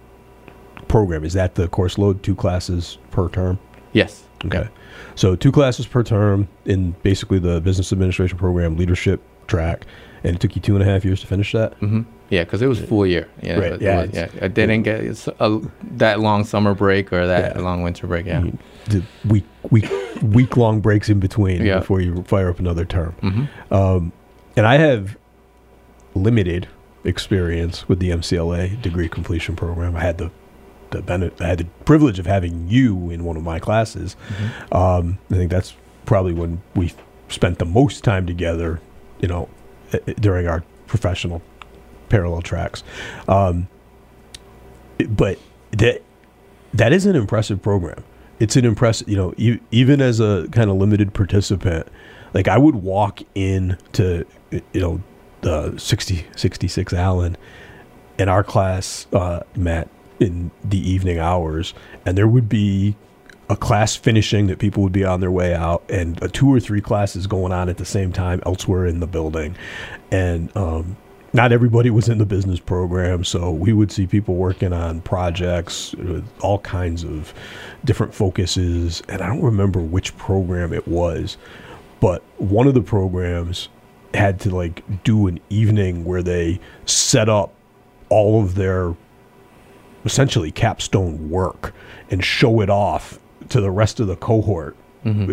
[0.88, 2.24] program, is that the course load?
[2.24, 3.60] Two classes per term.
[3.94, 4.24] Yes.
[4.46, 4.68] Okay.
[5.16, 9.86] So two classes per term in basically the business administration program leadership track,
[10.24, 11.74] and it took you two and a half years to finish that.
[11.76, 13.28] hmm Yeah, because it was full year.
[13.42, 14.28] Yeah, Right, yeah, was- yeah.
[14.42, 15.02] I didn't get
[15.40, 15.62] a,
[15.98, 17.62] that long summer break or that Yeah.
[17.62, 18.26] long winter break.
[18.26, 18.44] Yeah.
[18.88, 19.90] The week week
[20.22, 21.80] week long breaks in between Yeah.
[21.80, 23.14] before you fire up another term.
[23.22, 24.12] hmm Um,
[24.58, 25.18] and I have
[26.16, 26.68] limited
[27.04, 29.96] experience with the MCLA degree completion program.
[29.96, 30.32] I had the
[30.92, 34.16] the benefit, I had the privilege of having you in one of my classes.
[34.72, 36.94] Um, I think that's probably when we
[37.30, 38.80] spent the most time together.
[39.20, 39.50] You know,
[39.92, 41.42] i- i- during our professional
[42.10, 42.84] parallel tracks.
[43.28, 43.68] Um,
[45.10, 45.40] but
[45.72, 46.02] that
[46.74, 48.04] that is an impressive program.
[48.40, 51.88] It's an impressive, you know, e- even as a kind of limited participant,
[52.34, 55.02] like I would walk in to, you know,
[55.44, 57.38] the 60, 66 Allen
[58.18, 59.88] in our class, uh, Matt,
[60.20, 61.74] in the evening hours,
[62.06, 62.96] and there would be
[63.50, 66.60] a class finishing that people would be on their way out, and uh, two or
[66.60, 69.56] three classes going on at the same time elsewhere in the building,
[70.12, 70.96] and um,
[71.34, 75.94] not everybody was in the business program, so we would see people working on projects
[75.96, 77.34] with all kinds of
[77.84, 81.38] different focuses, and I don't remember which program it was,
[82.00, 83.68] but one of the programs
[84.14, 87.54] had to like do an evening where they set up
[88.10, 88.96] all of their
[90.06, 91.74] essentially capstone work
[92.12, 94.76] and show it off to the rest of the cohort.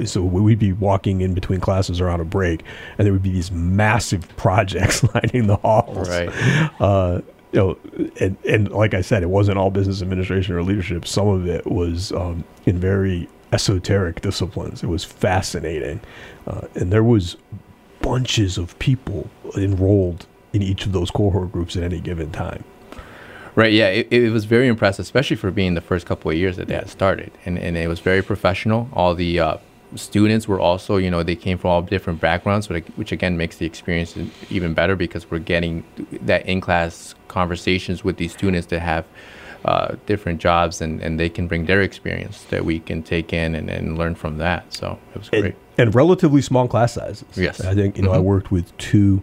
[0.06, 2.64] So we'd be walking in between classes or on a break,
[2.98, 6.08] and there would be these massive projects lining the halls.
[6.08, 6.28] Right.
[6.80, 7.20] Uh,
[7.52, 7.78] you know,
[8.20, 11.06] and and like I said, it wasn't all business administration or leadership.
[11.06, 14.82] Some of it was um, in very esoteric disciplines.
[14.82, 16.00] It was fascinating,
[16.46, 17.36] uh, and there was
[18.00, 22.64] bunches of people enrolled in each of those cohort groups at any given time.
[23.54, 23.72] Right.
[23.72, 23.88] Yeah.
[23.88, 26.74] It, it was very impressive, especially for being the first couple of years that they
[26.74, 28.88] had started, and and it was very professional.
[28.92, 29.56] All the uh,
[29.96, 33.56] students were also, you know, they came from all different backgrounds, which, which again makes
[33.56, 34.16] the experience
[34.50, 35.84] even better because we're getting
[36.22, 39.04] that in class conversations with these students that have.
[39.62, 43.54] Uh, different jobs and, and they can bring their experience that we can take in
[43.54, 44.64] and, and learn from that.
[44.72, 45.44] So it was great.
[45.44, 47.24] and, and relatively small class sizes.
[47.36, 47.60] Yes.
[47.60, 48.24] I think you know I Mhm.
[48.24, 49.22] worked with two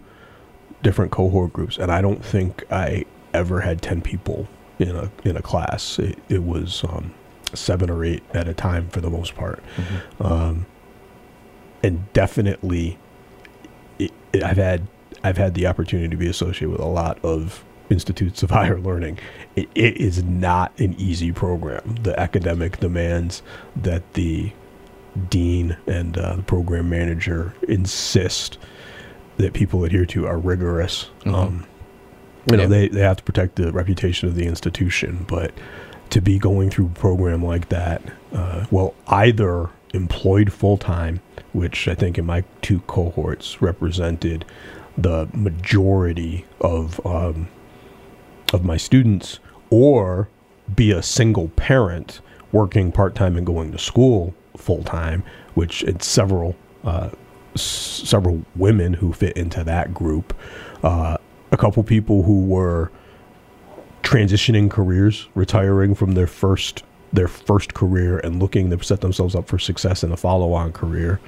[0.84, 4.48] different cohort groups, and I don't think I ever had ten people
[4.80, 6.00] in a in a class.
[6.00, 7.14] It, it was um,
[7.54, 9.64] seven or eight at a time for the most part,
[10.20, 10.66] um,
[11.84, 12.98] and definitely,
[14.00, 14.88] it, it, I've had
[15.24, 19.18] I've had the opportunity to be associated with a lot of institutes of higher learning.
[19.56, 21.96] It, it is not an easy program.
[22.04, 23.42] The academic demands
[23.76, 24.52] that the
[25.30, 28.58] dean and uh, the program manager insist
[29.38, 31.10] that people adhere to are rigorous.
[31.24, 31.34] Mhm.
[31.34, 31.66] Um,
[32.50, 32.70] you know, Yeah.
[32.70, 35.52] they, they have to protect the reputation of the institution, but
[36.12, 38.02] to be going through a program like that,
[38.34, 41.20] uh, well, either employed full time,
[41.54, 44.46] which I think in my two cohorts represented
[44.98, 47.50] the majority of um,
[48.54, 50.30] of my students, or
[50.74, 52.22] be a single parent
[52.54, 55.24] working part time and going to school full time,
[55.56, 57.10] which it's several uh,
[57.56, 57.62] s-
[58.06, 60.36] several women who fit into that group.
[60.84, 61.18] Uh,
[61.52, 62.92] a couple people who were
[64.04, 69.48] transitioning careers, retiring from their first their first career and looking to set themselves up
[69.48, 71.22] for success in a follow-on career,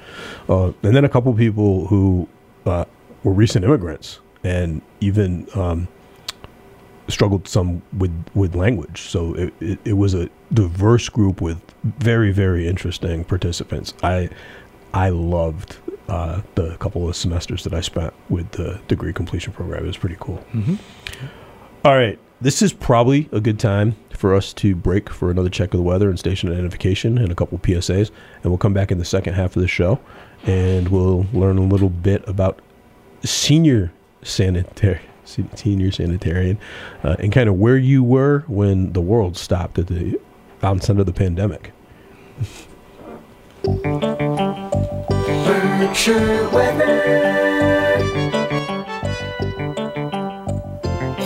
[0.49, 2.27] uh, and then a couple people who
[2.65, 2.83] uh,
[3.23, 5.87] were recent immigrants and even um,
[7.09, 9.01] struggled some with with language.
[9.01, 13.93] So it, it, it was a diverse group with very very interesting participants.
[14.03, 14.29] I
[14.93, 19.83] I loved uh, the couple of semesters that I spent with the degree completion program.
[19.83, 20.43] It was pretty cool.
[21.85, 22.17] All right.
[22.41, 25.83] This is probably a good time for us to break for another check of the
[25.83, 28.11] weather and station identification and a couple of PSAs.
[28.41, 29.99] And we'll come back in the second half of the show
[30.45, 32.61] and we'll learn a little bit about
[33.23, 33.91] senior
[34.23, 36.57] sanitary senior sanitarian
[37.03, 40.19] uh, and kind of where you were when the world stopped at the
[40.61, 41.71] onset of the pandemic.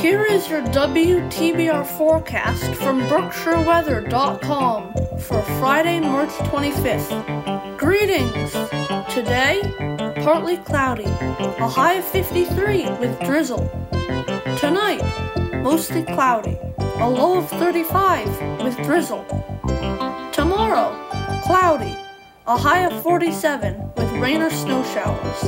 [0.04, 7.78] Here is your WTBR forecast from BerkshireWeather.com for Friday, March 25th.
[7.78, 8.52] Greetings!
[9.13, 9.62] Today,
[10.23, 13.69] partly cloudy, a high of 53 with drizzle.
[14.57, 15.01] Tonight,
[15.62, 19.25] mostly cloudy, a low of 35 with drizzle.
[20.31, 20.95] Tomorrow,
[21.43, 21.97] cloudy,
[22.47, 25.41] a high of 47 with rain or snow showers.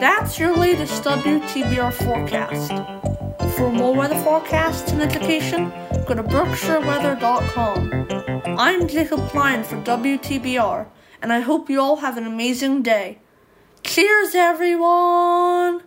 [0.00, 2.72] That's your latest WTBR forecast.
[3.56, 5.70] For more weather forecasts and education,
[6.06, 8.56] go to berkshireweather.com.
[8.58, 10.86] I'm Jacob Klein for WTBR,
[11.20, 13.18] and I hope you all have an amazing day.
[13.84, 15.82] Cheers, everyone!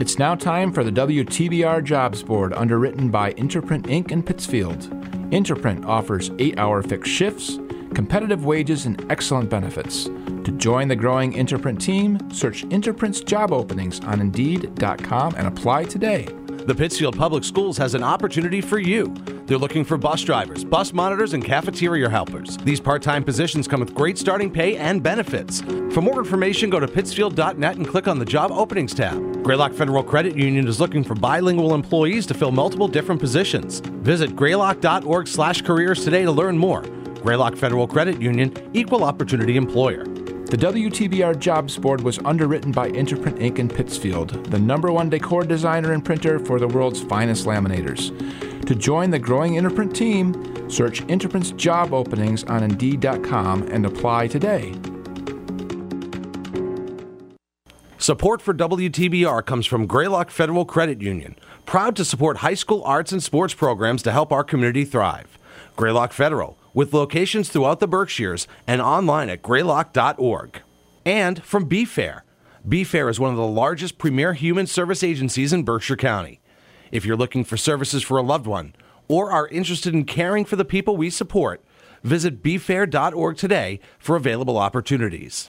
[0.00, 4.10] It's now time for the WTBR Jobs Board, underwritten by Interprint Inc.
[4.10, 4.90] in Pittsfield.
[5.30, 7.58] Interprint offers eight hour fixed shifts,
[7.94, 10.04] competitive wages, and excellent benefits.
[10.04, 16.26] To join the growing Interprint team, search Interprint's job openings on Indeed.com and apply today.
[16.68, 19.14] The Pittsfield Public Schools has an opportunity for you.
[19.46, 22.58] They're looking for bus drivers, bus monitors, and cafeteria helpers.
[22.58, 25.62] These part time positions come with great starting pay and benefits.
[25.62, 29.42] For more information, go to pittsfield.net and click on the Job Openings tab.
[29.42, 33.80] Greylock Federal Credit Union is looking for bilingual employees to fill multiple different positions.
[33.80, 36.82] Visit greylock.org slash careers today to learn more.
[37.22, 40.04] Greylock Federal Credit Union, Equal Opportunity Employer.
[40.48, 43.58] The WTBR Jobs Board was underwritten by Interprint Inc.
[43.58, 48.16] in Pittsfield, the number one decor designer and printer for the world's finest laminators.
[48.64, 54.72] To join the growing Interprint team, search Interprint's job openings on Indeed.com and apply today.
[57.98, 63.12] Support for WTBR comes from Greylock Federal Credit Union, proud to support high school arts
[63.12, 65.38] and sports programs to help our community thrive.
[65.76, 70.62] Greylock Federal, with locations throughout the Berkshires and online at greylock.org.
[71.04, 72.20] And from BFAIR.
[72.68, 76.40] BFAIR is one of the largest premier human service agencies in Berkshire County.
[76.92, 78.76] If you're looking for services for a loved one
[79.08, 81.64] or are interested in caring for the people we support,
[82.04, 85.48] visit bfair.org today for available opportunities.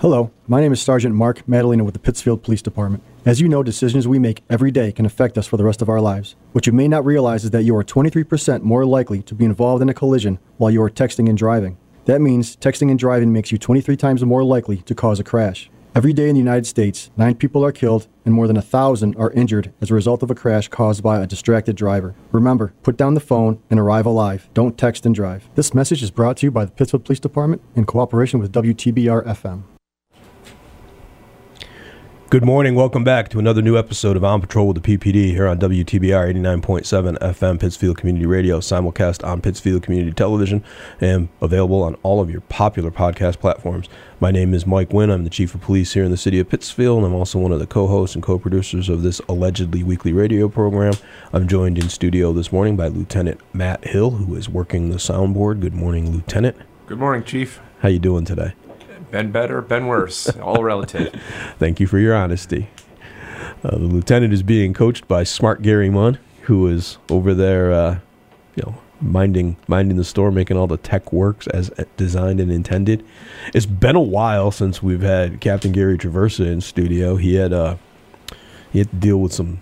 [0.00, 3.02] Hello, my name is Sergeant Mark Madalena with the Pittsfield Police Department.
[3.26, 5.90] As you know, decisions we make every day can affect us for the rest of
[5.90, 6.36] our lives.
[6.52, 9.82] What you may not realize is that you are 23% more likely to be involved
[9.82, 11.76] in a collision while you are texting and driving.
[12.06, 15.68] That means texting and driving makes you 23 times more likely to cause a crash.
[15.94, 19.16] Every day in the United States, nine people are killed and more than a thousand
[19.16, 22.14] are injured as a result of a crash caused by a distracted driver.
[22.32, 24.48] Remember, put down the phone and arrive alive.
[24.54, 25.50] Don't text and drive.
[25.56, 29.26] This message is brought to you by the Pittsfield Police Department in cooperation with WTBR
[29.26, 29.64] FM.
[32.30, 32.76] Good morning.
[32.76, 36.32] Welcome back to another new episode of On Patrol with the PPD here on WTBR
[36.32, 40.62] 89.7 FM Pittsfield Community Radio, simulcast on Pittsfield Community Television,
[41.00, 43.88] and available on all of your popular podcast platforms.
[44.20, 45.10] My name is Mike Wynn.
[45.10, 47.50] I'm the Chief of Police here in the city of Pittsfield, and I'm also one
[47.50, 50.94] of the co hosts and co producers of this allegedly weekly radio program.
[51.32, 55.58] I'm joined in studio this morning by Lieutenant Matt Hill, who is working the soundboard.
[55.58, 56.56] Good morning, Lieutenant.
[56.86, 57.58] Good morning, Chief.
[57.80, 58.54] How you doing today?
[59.10, 60.28] Been better, been worse.
[60.40, 61.14] All relative.
[61.58, 62.68] Thank you for your honesty.
[63.64, 67.98] Uh, the lieutenant is being coached by Smart Gary Munn, who is over there, uh,
[68.56, 73.04] you know, minding minding the store, making all the tech works as designed and intended.
[73.54, 77.16] It's been a while since we've had Captain Gary Traversa in studio.
[77.16, 77.76] He had uh,
[78.72, 79.60] he had to deal with some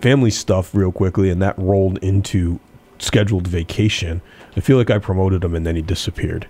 [0.00, 2.58] family stuff real quickly, and that rolled into
[2.98, 4.22] scheduled vacation.
[4.56, 6.46] I feel like I promoted him, and then he disappeared.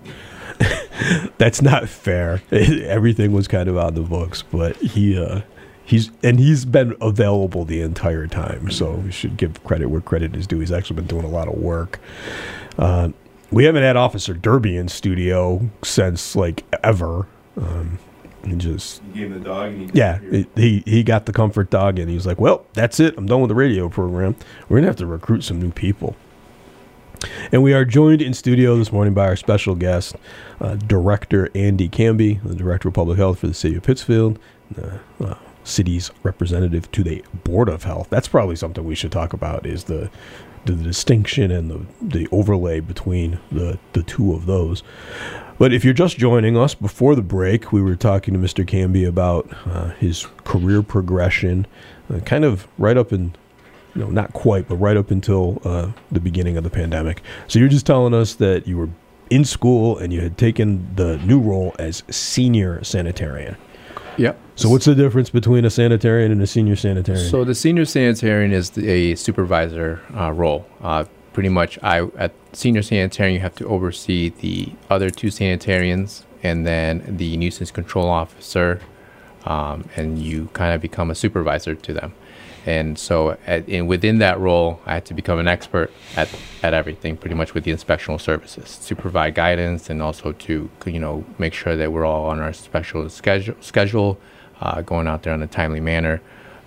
[1.37, 2.41] That's not fair.
[2.51, 5.41] Everything was kind of on the books, but he uh,
[5.85, 8.69] he's and he's been available the entire time.
[8.71, 10.59] So we should give credit where credit is due.
[10.59, 11.99] He's actually been doing a lot of work.
[12.77, 13.09] Uh,
[13.51, 17.27] we haven't had Officer Derby in studio since like ever.
[17.57, 17.99] Um,
[18.43, 19.73] and just You gave the dog.
[19.73, 20.19] And yeah,
[20.55, 23.17] he he got the comfort dog, and he was like, "Well, that's it.
[23.17, 24.35] I'm done with the radio program.
[24.67, 26.15] We're gonna have to recruit some new people."
[27.51, 30.15] And we are joined in studio this morning by our special guest,
[30.61, 34.37] uh, Director Andy Cambi, the Director of Public Health for the City of Pittsfield,
[34.69, 38.07] the uh, city's representative to the Board of Health.
[38.11, 40.11] That's probably something we should talk about is the
[40.65, 44.83] the distinction and the, the overlay between the, the two of those.
[45.57, 48.65] But if you're just joining us before the break, we were talking to Mr.
[48.65, 51.65] Cambi about uh, his career progression,
[52.13, 53.33] uh, kind of right up in
[53.95, 57.21] you know, not quite, but right up until uh, the beginning of the pandemic.
[57.47, 58.89] So you're just telling us that you were
[59.29, 63.55] in school and you had taken the new role as senior sanitarian.
[64.17, 64.37] Yep.
[64.55, 67.29] So what's the difference between a sanitarian and a senior sanitarian?
[67.29, 70.67] So the senior sanitarian is the, a supervisor uh, role.
[70.81, 76.23] Uh, pretty much, I at senior sanitarian you have to oversee the other two sanitarians
[76.43, 78.81] and then the nuisance control officer,
[79.45, 82.13] um, and you kind of become a supervisor to them.
[82.65, 86.29] And so, at, in, within that role, I had to become an expert at,
[86.61, 90.99] at everything, pretty much with the inspectional services, to provide guidance and also to you
[90.99, 94.17] know make sure that we're all on our special schedule, schedule
[94.61, 96.21] uh, going out there in a timely manner.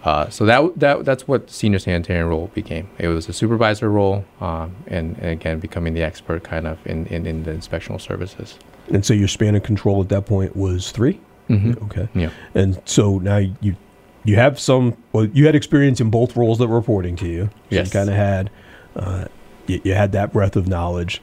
[0.04, 2.88] Uh, so that that that's what senior sanitarian role became.
[2.98, 7.06] It was a supervisor role, um, and, and again becoming the expert kind of in,
[7.06, 8.58] in, in the inspectional services.
[8.88, 11.82] And so your span of control at that point was 3 Mhm.
[11.84, 12.08] Okay.
[12.14, 12.30] Yeah.
[12.54, 13.76] And so now you
[14.24, 14.96] you have some.
[15.12, 17.46] Well, you had experience in both roles that were reporting to you.
[17.46, 17.86] So Yes.
[17.88, 18.50] You kind of had.
[18.94, 19.24] Uh,
[19.66, 21.22] you, you had that breadth of knowledge.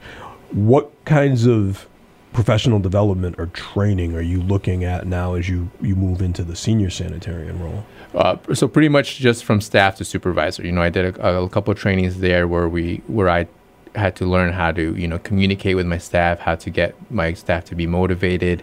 [0.50, 1.86] What kinds of
[2.32, 6.56] professional development or training are you looking at now as you you move into the
[6.56, 7.84] senior sanitarian role?
[8.14, 10.64] Uh, so pretty much just from staff to supervisor.
[10.64, 13.46] You know, I did a, a couple of trainings there where we where I
[13.94, 17.32] had to learn how to you know communicate with my staff, how to get my
[17.32, 18.62] staff to be motivated.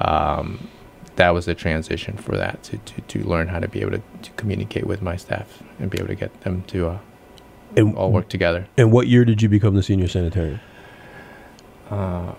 [0.00, 0.68] Um,
[1.18, 4.02] that was the transition for that to, to, to learn how to be able to,
[4.22, 6.98] to communicate with my staff and be able to get them to uh,
[7.76, 8.68] And all work together.
[8.76, 10.60] And what year did you become the senior sanitarian?
[11.90, 12.34] Uh,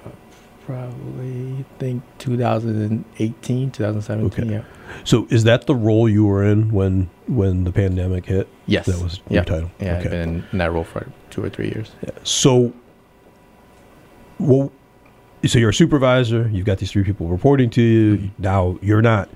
[0.65, 4.43] probably I think 2018, 2017.
[4.43, 4.53] Okay.
[4.53, 4.63] Yeah.
[5.03, 8.47] So is that the role you were in when when the pandemic hit?
[8.65, 8.85] Yes.
[8.85, 9.35] That was yeah.
[9.35, 9.71] your title.
[9.79, 11.91] Yeah, I've been in that role for two or three years.
[12.01, 12.11] yeah.
[12.23, 12.71] So,
[14.39, 14.71] well,
[15.45, 16.49] so you're a supervisor.
[16.49, 18.17] You've got these three people reporting to you.
[18.17, 18.41] Mm-hmm.
[18.43, 19.29] Now you're not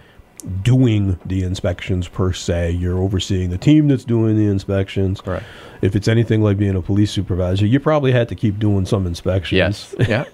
[0.64, 2.72] doing the inspections per se.
[2.72, 5.22] You're overseeing the team that's doing the inspections.
[5.22, 5.46] Correct.
[5.82, 9.06] If it's anything like being a police supervisor, you probably had to keep doing some
[9.06, 9.58] inspections.
[9.58, 9.96] Yes.
[10.08, 10.26] Yeah.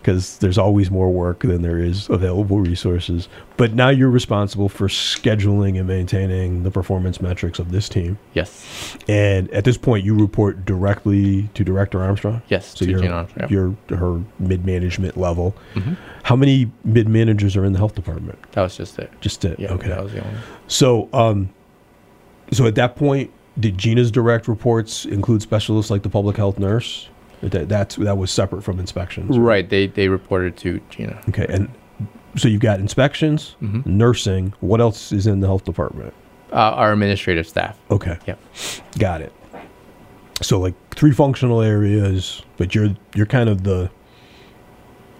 [0.00, 3.28] Because there's always more work than there is available resources.
[3.56, 8.16] But now you're responsible for scheduling and maintaining the performance metrics of this team.
[8.32, 8.96] Yes.
[9.08, 12.40] And at this point, you report directly to Director Armstrong.
[12.48, 15.56] Yes, so to you're Armstrong, you're her mid management level.
[15.74, 15.96] Mhm.
[16.26, 18.36] How many mid managers are in the health department?
[18.50, 19.12] That was just it.
[19.20, 19.60] Just it.
[19.60, 19.90] Yeah, okay.
[19.90, 20.40] that was the only.
[20.66, 21.50] So, um,
[22.50, 27.08] so at that point, did Gina's direct reports include specialists like the public health nurse?
[27.42, 29.38] That that's that was separate from inspections.
[29.38, 29.68] Right.
[29.70, 31.22] They they reported to Gina.
[31.28, 31.68] Okay, and
[32.36, 33.86] so you've got inspections, Mhm.
[33.86, 34.52] nursing.
[34.58, 36.12] What else is in the health department?
[36.52, 37.78] Uh, our administrative staff.
[37.92, 38.18] Okay.
[38.26, 38.40] Yep.
[38.98, 39.32] Got it.
[40.42, 43.90] So like three functional areas, but you're you're kind of the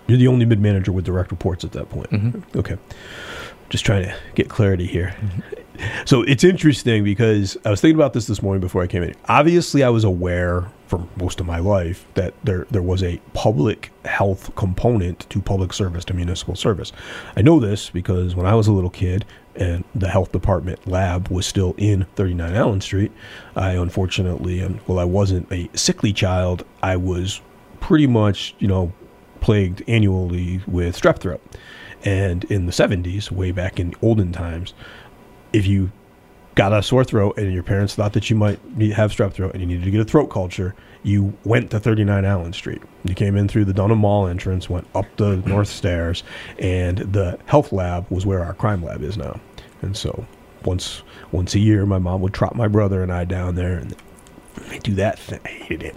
[0.07, 2.11] you're the only mid manager with direct reports at that point.
[2.11, 2.43] Mhm.
[2.57, 2.77] Okay.
[3.69, 5.15] Just trying to get clarity here.
[6.07, 9.15] So it's interesting because I was thinking about this this morning before I came in.
[9.29, 13.91] Obviously, I was aware for most of my life that there there was a public
[14.05, 16.93] health component to public service to municipal service.
[17.37, 19.25] I know this because when I was a little kid
[19.57, 23.11] and the health department lab was still in 39 Allen Street,
[23.57, 26.65] I unfortunately, and well, I wasn't a sickly child.
[26.83, 27.41] I was
[27.81, 28.93] pretty much, you know,
[29.41, 31.43] plagued annually with strep throat.
[32.05, 34.75] And in the 70s, way back in olden times,
[35.53, 35.91] if you
[36.55, 38.59] got a sore throat and your parents thought that you might
[38.95, 42.25] have strep throat and you needed to get a throat culture, you went to 39
[42.25, 42.83] Allen Street.
[43.05, 46.25] You came in through the Dunham Mall entrance, went up the north stairs,
[46.59, 49.39] and the health lab was where our crime lab is now.
[49.83, 50.27] And so
[50.65, 53.95] once once a year, my mom would trot my brother and I down there, and
[54.69, 55.41] they do that thing.
[55.45, 55.97] I hated it.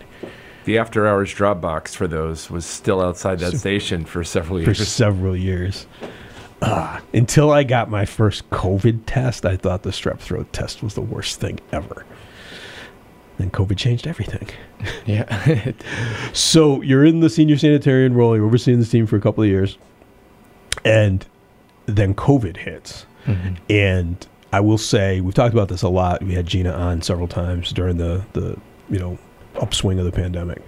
[0.65, 4.77] The after hours drop box for those was still outside that station for several years.
[4.77, 5.87] for several years.
[6.61, 10.93] Uh, until I got my first COVID test, I thought the strep throat test was
[10.93, 12.05] the worst thing ever.
[13.37, 14.49] Then COVID changed everything.
[15.05, 15.71] Yeah.
[16.33, 19.49] So you're in the senior sanitarian role, you're overseeing this team for a couple of
[19.49, 19.77] years,
[20.85, 21.25] and
[21.85, 23.05] then COVID hits.
[23.25, 23.57] Mhm.
[23.69, 26.23] And I will say, we've talked about this a lot.
[26.23, 28.57] We had Gina on several times during the, the
[28.89, 29.17] you know,
[29.55, 30.61] upswing of the pandemic.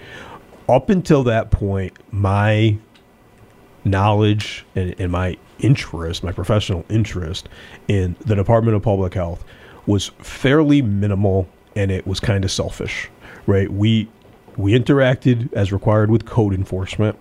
[0.69, 2.77] Up until that point, my
[3.83, 7.49] knowledge and, and my interest, my professional interest
[7.87, 9.43] in the Department of Public Health
[9.85, 13.09] was fairly minimal and it was kind of selfish,
[13.47, 13.71] right?
[13.71, 14.09] We
[14.57, 17.17] we interacted as required with code enforcement.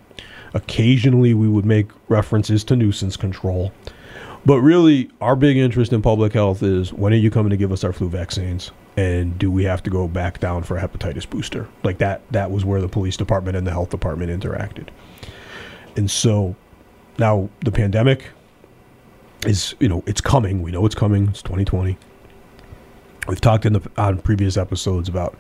[0.52, 3.72] Occasionally we would make references to nuisance control.
[4.44, 7.72] But really our big interest in public health is when are you coming to give
[7.72, 8.72] us our flu vaccines?
[8.97, 11.68] And do we have to go back down for a hepatitis booster?
[11.82, 14.88] Like that that was where the police department and the health department interacted.
[15.97, 16.57] And so
[17.18, 18.30] now the pandemic
[19.47, 20.62] is, you know, it's coming.
[20.62, 21.28] We know it's coming.
[21.28, 21.97] It's 2020.
[23.28, 25.36] We've talked in the on previous episodes about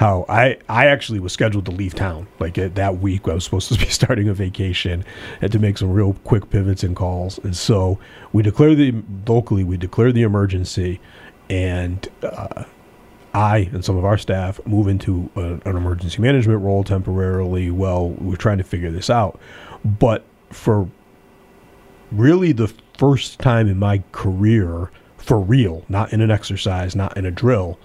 [0.00, 2.26] how I I actually was scheduled to leave town.
[2.38, 5.04] Like uh, that week, I was supposed to be starting a vacation,
[5.40, 7.98] had to make some real quick pivots and calls, and so
[8.32, 8.94] we declared the
[9.28, 11.00] locally we declared the emergency,
[11.50, 12.64] and uh,
[13.32, 18.10] I and some of our staff move into a, an emergency management role temporarily while
[18.10, 19.38] we're trying to figure this out.
[19.84, 20.88] But for
[22.10, 27.24] really the first time in my career, for real, not in an exercise, not in
[27.24, 27.78] a drill,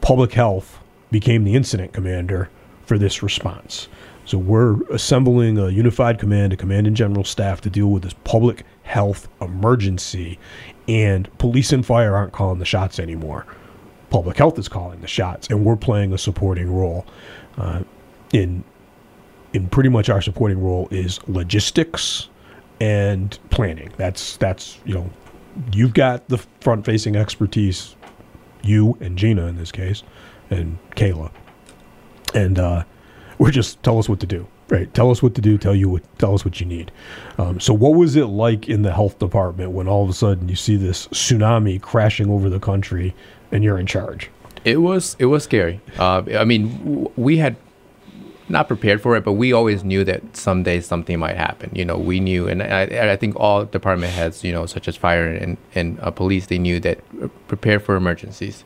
[0.00, 0.78] public health
[1.10, 2.50] became the incident commander
[2.84, 3.88] for this response.
[4.26, 8.14] So we're assembling a unified command, a command and general staff to deal with this
[8.24, 10.38] public health emergency.
[10.88, 13.46] And police and fire aren't calling the shots anymore.
[14.10, 17.04] Public health is calling the shots, and we're playing a supporting role.
[17.58, 17.82] Uh,
[18.32, 18.64] in
[19.52, 22.28] in pretty much our supporting role is logistics
[22.80, 23.90] and planning.
[23.96, 25.10] That's that's you know,
[25.72, 27.94] you've got the front facing expertise,
[28.62, 30.02] you and Gina in this case,
[30.50, 31.30] and Kayla,
[32.34, 32.84] and uh,
[33.38, 34.46] we're just tell us what to do.
[34.70, 35.58] Right, tell us what to do.
[35.58, 36.18] Tell you what.
[36.18, 36.90] Tell us what you need.
[37.36, 40.48] Um, so, what was it like in the health department when all of a sudden
[40.48, 43.14] you see this tsunami crashing over the country,
[43.54, 44.30] and you're in charge?
[44.64, 45.80] It was it was scary.
[45.98, 47.56] Uh, I mean, w- we had
[48.48, 51.70] not prepared for it, but we always knew that someday something might happen.
[51.74, 54.86] You know, we knew, and I, and I think all department heads, you know, such
[54.86, 58.64] as fire and, and uh, police, they knew that uh, prepare for emergencies.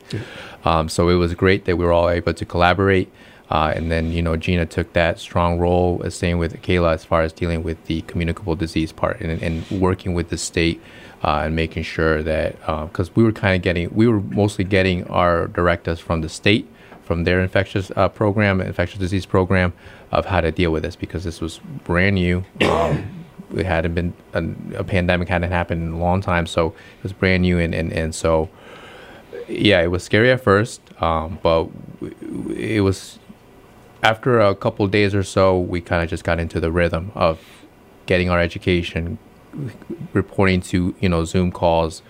[0.65, 3.09] Um, so it was great that we were all able to collaborate.
[3.49, 7.03] Uh, and then, you know, Gina took that strong role, uh, same with Kayla, as
[7.05, 10.79] far as dealing with the communicable disease part and, and working with the state
[11.23, 15.05] uh, and making sure that, because we were kind of getting, we were mostly getting
[15.07, 16.67] our directives from the state
[17.09, 19.73] from their infectious uh, program, infectious disease program,
[20.11, 22.45] of how to deal with this because this was brand new.
[22.61, 27.01] Um, it hadn't been a, a, pandemic hadn't happened in a long time, so it
[27.01, 28.47] was brand new, and and, and so
[29.47, 31.69] yeah, it was scary at first, um, but
[32.55, 33.17] it was
[34.03, 37.39] after a couple days or so, we kind of just got into the rhythm of
[38.05, 39.17] getting our education,
[40.13, 42.01] reporting to you know Zoom calls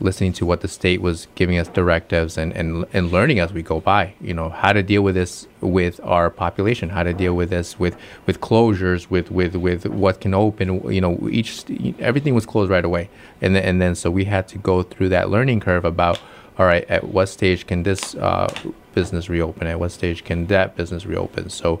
[0.00, 3.62] listening to what the state was giving us directives and, and, and learning as we
[3.62, 7.34] go by, you know, how to deal with this with our population, how to deal
[7.34, 7.96] with this with,
[8.26, 11.64] with closures, with, with, with what can open, you know, each,
[11.98, 13.10] everything was closed right away.
[13.40, 16.20] And then, and then, so we had to go through that learning curve about,
[16.58, 18.52] all right, at what stage can this uh,
[18.94, 19.66] business reopen?
[19.66, 21.50] At what stage can that business reopen?
[21.50, 21.80] So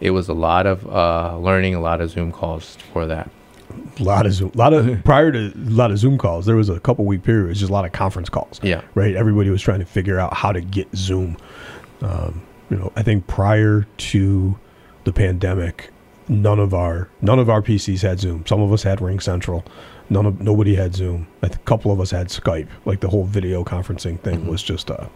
[0.00, 3.30] it was a lot of uh, learning, a lot of Zoom calls for that
[3.98, 6.46] a lot of Zoom, a lot of prior to a lot of Zoom calls.
[6.46, 7.46] There was a couple week period.
[7.46, 8.60] It was just a lot of conference calls.
[8.62, 9.14] Yeah, right.
[9.14, 11.36] Everybody was trying to figure out how to get Zoom.
[12.00, 14.58] Um, you know, I think prior to
[15.04, 15.90] the pandemic,
[16.28, 18.46] none of our none of our PCs had Zoom.
[18.46, 19.64] Some of us had RingCentral.
[20.10, 21.26] None of nobody had Zoom.
[21.42, 22.68] A couple of us had Skype.
[22.84, 24.50] Like the whole video conferencing thing mm-hmm.
[24.50, 25.08] was just a,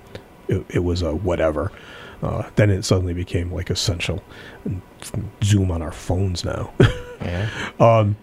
[0.48, 1.72] it, it was a whatever.
[2.22, 4.22] Uh, then it suddenly became like essential.
[4.64, 4.80] And
[5.44, 6.72] Zoom on our phones now.
[7.20, 7.48] yeah.
[7.80, 8.16] Um,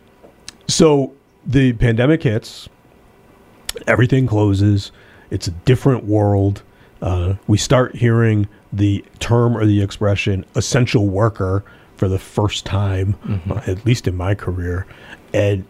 [0.68, 1.14] so
[1.46, 2.70] the pandemic hits,
[3.88, 4.92] everything closes.
[5.30, 6.64] It's a different world.
[7.02, 11.64] Uh, we start hearing the term or the expression essential worker
[11.98, 13.52] for the first time, mm-hmm.
[13.52, 14.88] uh, at least in my career,
[15.34, 15.66] and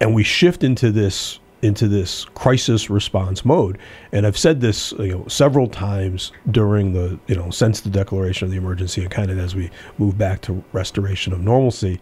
[0.00, 3.78] and we shift into this into this crisis response mode.
[4.12, 8.46] And I've said this you know several times during the you know since the declaration
[8.46, 12.00] of the emergency and kind of as we move back to restoration of normalcy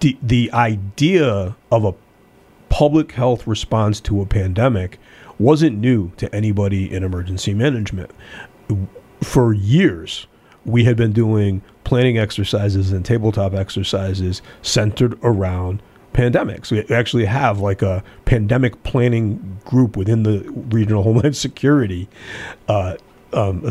[0.00, 1.94] the, the idea of a
[2.68, 4.98] public health response to a pandemic
[5.38, 8.10] wasn't new to anybody in emergency management.
[9.22, 10.26] For years,
[10.64, 16.70] we had been doing planning exercises and tabletop exercises centered around pandemics.
[16.70, 22.08] We actually have like a pandemic planning group within the Regional Homeland Security
[22.68, 22.96] uh,
[23.32, 23.70] um,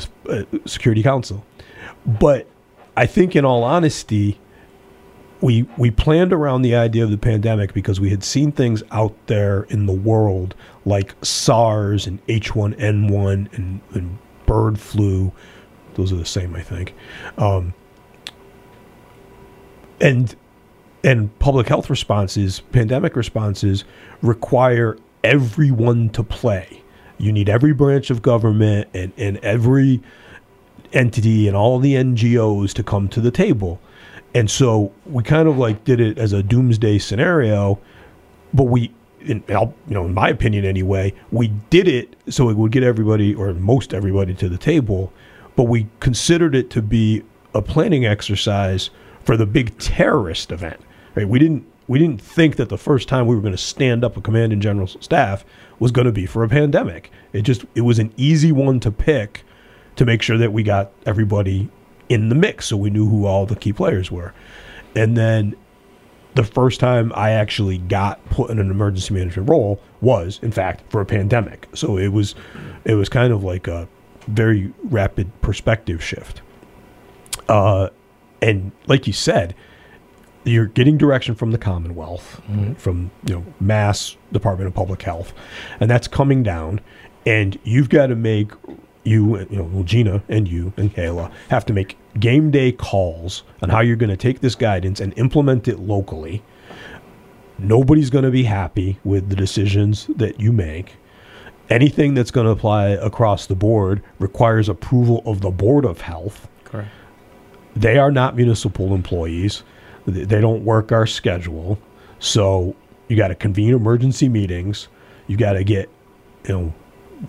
[0.65, 1.45] Security Council.
[2.05, 2.47] But
[2.97, 4.39] I think, in all honesty,
[5.41, 9.15] we we planned around the idea of the pandemic because we had seen things out
[9.27, 15.31] there in the world like SARS and H1N1 and, and bird flu.
[15.95, 16.93] Those are the same, I think.
[17.37, 17.73] Um,
[20.01, 20.35] and
[21.03, 23.85] and public health responses, pandemic responses
[24.21, 26.83] require everyone to play.
[27.17, 30.01] You need every branch of government and, and every
[30.91, 33.79] entity and all the NGOs to come to the table
[34.33, 37.79] and so we kind of like did it as a doomsday scenario,
[38.53, 42.71] but we, in, you know, in my opinion anyway, we did it so it would
[42.71, 45.11] get everybody or most everybody to the table,
[45.55, 47.23] but we considered it to be
[47.53, 48.91] a planning exercise
[49.23, 50.79] for the big terrorist event.
[51.15, 51.27] Right?
[51.27, 54.15] We didn't we didn't think that the first time we were going to stand up
[54.15, 55.43] a command and general staff
[55.79, 57.11] was going to be for a pandemic.
[57.33, 59.43] It just it was an easy one to pick
[59.95, 61.67] to make sure that we got everybody
[62.09, 64.33] in the mix, so we knew who all the key players were.
[64.95, 65.55] And then
[66.35, 70.89] the first time I actually got put in an emergency management role was, in fact,
[70.91, 71.67] for a pandemic.
[71.73, 72.35] So it was,
[72.85, 73.87] it was kind of like a
[74.27, 76.41] very rapid perspective shift.
[77.47, 77.89] Uh,
[78.41, 79.55] and like you said,
[80.45, 82.41] you're getting direction from the Commonwealth,
[82.77, 85.33] from you know Mass Department of Public Health,
[85.79, 86.79] and that's coming down,
[87.25, 88.51] and you've got to make
[89.03, 93.43] you you know well, Gina and you and Kayla have to make game day calls
[93.61, 96.41] on how you're going to take this guidance and implement it locally.
[97.57, 100.95] Nobody's going to be happy with the decisions that you make.
[101.69, 106.47] Anything that's going to apply across the board requires approval of the Board of Health
[106.63, 106.89] Correct.
[107.75, 109.63] they are not municipal employees.
[110.07, 111.77] They don't work our schedule.
[112.17, 112.75] So
[113.07, 114.87] you got to convene emergency meetings.
[115.27, 115.89] You got to get,
[116.47, 116.73] you know,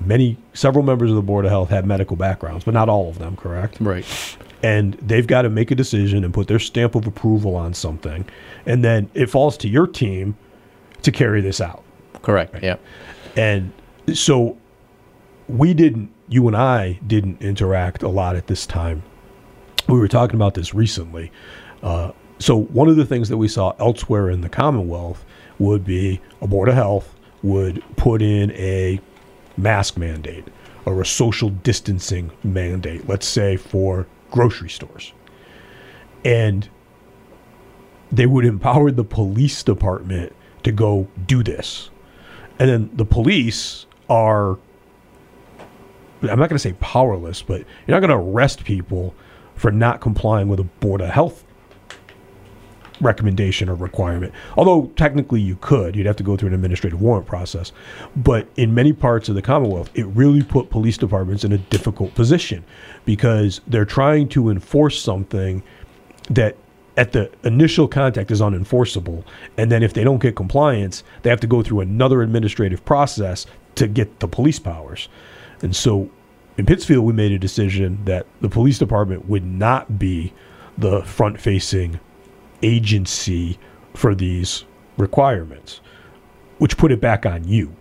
[0.07, 3.19] many, several members of the Board of Health have medical backgrounds, but not all of
[3.19, 3.77] them, correct?
[3.81, 4.07] Right.
[4.63, 8.27] And they've got to make a decision and put their stamp of approval on something.
[8.67, 10.37] And then it falls to your team
[11.03, 11.83] to carry this out.
[12.23, 12.57] Correct.
[12.63, 12.77] Yeah.
[13.37, 13.73] And
[14.13, 14.59] so
[15.49, 19.03] we didn't, you and I didn't interact a lot at this time.
[19.89, 21.33] We were talking about this recently.
[21.83, 25.25] Uh, so one of the things that we saw elsewhere in the Commonwealth
[25.59, 29.01] would be a Board of Health would put in a
[29.57, 30.45] mask mandate
[30.85, 35.13] or a social distancing mandate, let's say for grocery stores.
[36.25, 36.69] And
[38.13, 41.91] they would empower the police department to go do this.
[42.59, 44.59] And then the police are,
[46.23, 49.15] I'm not going to say powerless, but you're not going to arrest people
[49.55, 51.45] for not complying with a Board of Health
[53.01, 54.33] recommendation or requirement.
[54.57, 57.73] Although technically you could, you'd have to go through an administrative warrant process.
[58.17, 62.15] But in many parts of the Commonwealth, it really put police departments in a difficult
[62.15, 62.65] position
[63.05, 65.63] because they're trying to enforce something
[66.29, 66.57] that
[66.97, 69.25] at the initial contact is unenforceable.
[69.57, 73.47] And then if they don't get compliance, they have to go through another administrative process
[73.77, 75.09] to get the police powers.
[75.63, 76.11] And so
[76.59, 80.33] in Pittsfield, we made a decision that the police department would not be
[80.77, 82.01] the front facing
[82.63, 83.59] agency
[83.95, 84.65] for these
[84.97, 85.81] requirements,
[86.59, 87.75] which put it back on you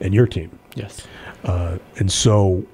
[0.00, 0.58] and your team.
[0.74, 1.06] Yes.
[1.44, 2.64] Uh, and so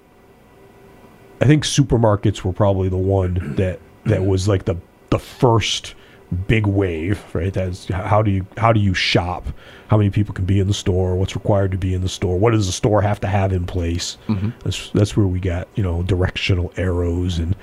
[1.40, 4.76] I think supermarkets were probably the one that that was like the
[5.10, 5.94] the first
[6.46, 7.52] big wave, right?
[7.52, 9.46] That's how do you how do you shop?
[9.88, 11.16] How many people can be in the store?
[11.16, 12.38] What's required to be in the store?
[12.38, 14.18] What does the store have to have in place?
[14.28, 14.52] Mhm.
[14.62, 17.56] That's that's where we got you know directional arrows and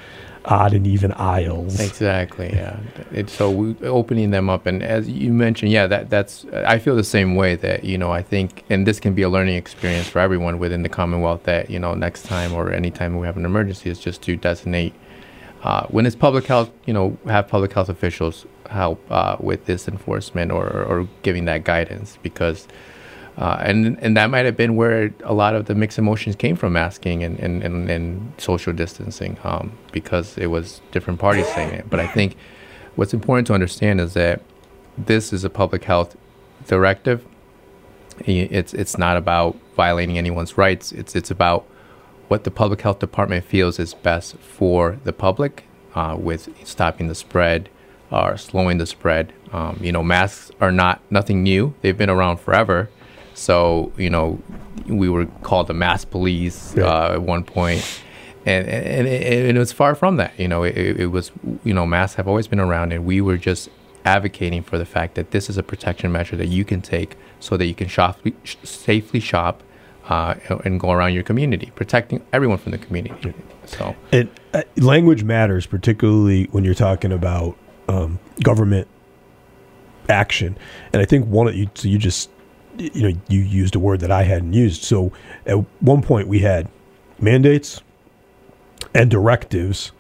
[0.46, 1.80] odd and even aisles.
[1.80, 2.52] Exactly.
[2.54, 2.78] Yeah.
[3.12, 6.46] It, so we, opening them up, and as you mentioned, yeah, that that's.
[6.54, 7.56] I feel the same way.
[7.56, 10.84] That you know, I think, and this can be a learning experience for everyone within
[10.84, 11.44] the Commonwealth.
[11.44, 14.94] That you know, next time or anytime we have an emergency, is just to designate
[15.64, 16.72] uh, when it's public health.
[16.86, 21.64] You know, have public health officials help uh, with this enforcement or or giving that
[21.64, 22.68] guidance because.
[23.38, 26.56] Uh, and and that might have been where a lot of the mixed emotions came
[26.56, 31.70] from masking and, and, and, and social distancing um, because it was different parties saying
[31.74, 31.90] it.
[31.90, 32.38] But I think
[32.96, 34.42] what's important to understand is that
[34.98, 36.16] this is a public health
[36.68, 37.26] directive.
[38.20, 40.94] It's it's not about violating anyone's rights.
[40.94, 41.66] It's it's about
[42.28, 47.16] what the public health department feels is best for the public uh, with stopping the
[47.16, 47.70] spread
[48.12, 49.34] or slowing the spread.
[49.52, 51.74] Um, you know, masks are not nothing new.
[51.82, 52.90] They've been around forever.
[53.34, 54.40] So you know,
[54.88, 58.02] we were called the mask police uh, at one point,
[58.46, 60.38] and and, and, it, and it was far from that.
[60.40, 61.32] You know, it, it was
[61.64, 63.70] you know, masks have always been around, and we were just
[64.06, 67.58] advocating for the fact that this is a protection measure that you can take so
[67.58, 69.64] that you can shop sh- safely shop
[70.08, 73.34] uh, and go around your community, protecting everyone from the community.
[73.66, 78.88] So And uh, language matters, particularly when you're talking about um, government
[80.10, 80.58] action.
[80.94, 82.30] And I think one of you, so you just,
[82.78, 84.84] you know, you used a word that I hadn't used.
[84.84, 85.12] So
[85.46, 86.68] at one point we had
[87.20, 87.82] mandates
[88.94, 89.92] and directives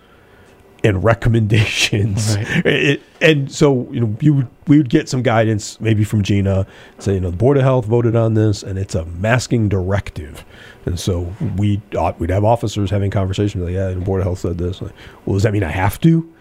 [0.83, 2.37] and recommendations.
[2.65, 6.67] It, and so, you know, you would, we would get some guidance maybe from Gina,
[6.99, 10.45] say, you know, the Board of Health voted on this and it's a masking directive.
[10.85, 11.81] And so we
[12.19, 14.81] we'd have officers having conversations like, yeah, the Board of Health said this.
[14.81, 14.93] Like,
[15.25, 16.31] well, does that mean I have to?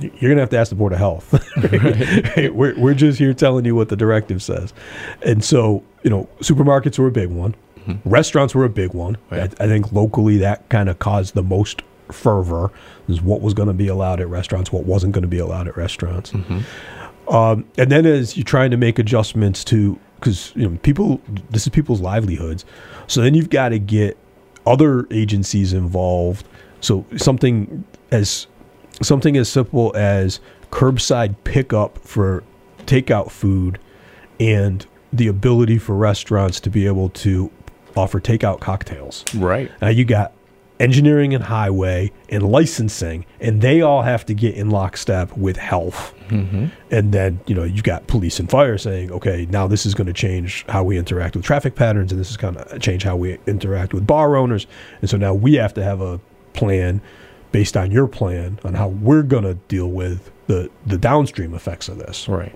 [0.00, 1.34] You're gonna have to ask the Board of Health.
[1.58, 2.54] Right?
[2.54, 4.72] we're we're just here telling you what the directive says,
[5.22, 7.54] and so you know, supermarkets were a big one,
[8.04, 9.16] restaurants were a big one.
[9.30, 12.70] I, I think locally that kind of caused the most fervor.
[13.08, 15.66] Is what was going to be allowed at restaurants, what wasn't going to be allowed
[15.66, 16.32] at restaurants,
[17.28, 21.20] um, and then as you're trying to make adjustments to because you know people,
[21.50, 22.64] this is people's livelihoods,
[23.06, 24.16] so then you've got to get
[24.66, 26.46] other agencies involved.
[26.80, 28.46] So something as
[29.02, 30.40] something as simple as
[30.70, 32.42] curbside pickup for
[32.86, 33.78] takeout food
[34.40, 37.50] and the ability for restaurants to be able to
[37.96, 39.24] offer takeout cocktails.
[39.34, 39.70] Right.
[39.80, 40.32] Now you got
[40.80, 46.14] engineering and highway and licensing, and they all have to get in lockstep with health.
[46.28, 46.70] Mhm.
[46.92, 50.06] And then, you know, you've got police and fire saying, okay, now this is going
[50.06, 53.16] to change how we interact with traffic patterns, and this is going to change how
[53.16, 54.68] we interact with bar owners.
[55.00, 56.20] And so now we have to have a
[56.52, 57.00] plan
[57.52, 61.88] based on your plan on how we're going to deal with the, the downstream effects
[61.88, 62.28] of this.
[62.28, 62.54] Right.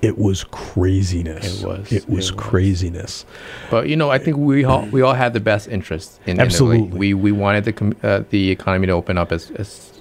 [0.00, 1.60] It was craziness.
[1.62, 1.92] It was.
[1.92, 2.30] It was It was.
[2.30, 3.24] craziness.
[3.68, 6.38] But you know, I think we all we all had the best interest in.
[6.38, 6.96] Absolutely.
[6.96, 10.00] We we wanted the com- uh, the economy to open up as as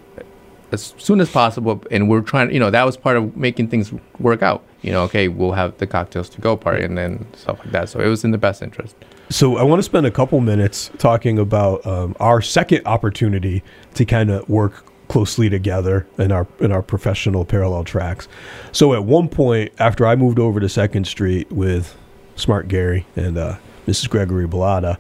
[0.71, 2.51] as soon as possible, and we're trying.
[2.51, 4.63] You know, that was part of making things work out.
[4.83, 7.89] You know, okay, we'll have the cocktails to go party and then stuff like that.
[7.89, 8.95] So it was in the best interest.
[9.29, 13.61] So I want to spend a couple minutes talking about um, our second opportunity
[13.95, 18.27] to kind of work closely together in our in our professional parallel tracks.
[18.71, 21.95] So at one point, after I moved over to Second Street with
[22.35, 24.09] Smart Gary and uh, Mrs.
[24.09, 24.97] Gregory Bellata,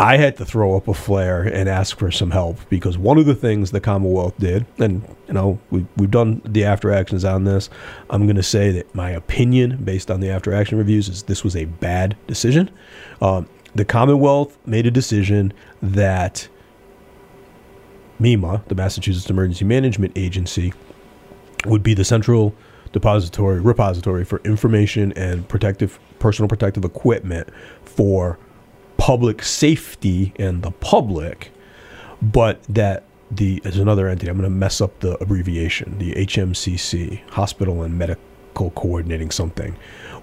[0.00, 3.26] I had to throw up a flare and ask for some help because one of
[3.26, 7.44] the things the Commonwealth did, and you know we we've done the after actions on
[7.44, 7.68] this.
[8.08, 11.42] I'm going to say that my opinion, based on the after action reviews, is this
[11.42, 12.70] was a bad decision.
[13.20, 16.48] Um, the Commonwealth made a decision that
[18.20, 20.72] MEMA, the Massachusetts Emergency Management Agency,
[21.66, 22.54] would be the central
[22.92, 27.48] depository repository for information and protective personal protective equipment
[27.84, 28.38] for
[29.08, 31.50] public safety and the public,
[32.20, 37.26] but that the as another entity, I'm going to mess up the abbreviation, the HMCC,
[37.30, 39.74] Hospital and Medical Coordinating something,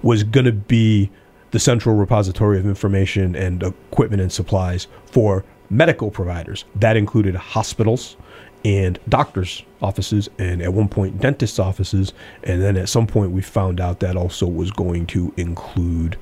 [0.02, 1.10] was going to be
[1.50, 6.64] the central repository of information and equipment and supplies for medical providers.
[6.76, 8.16] That included hospitals
[8.64, 12.12] and doctors' offices, and at one point, dentists' offices.
[12.44, 16.16] And then at some point, we found out that also was going to include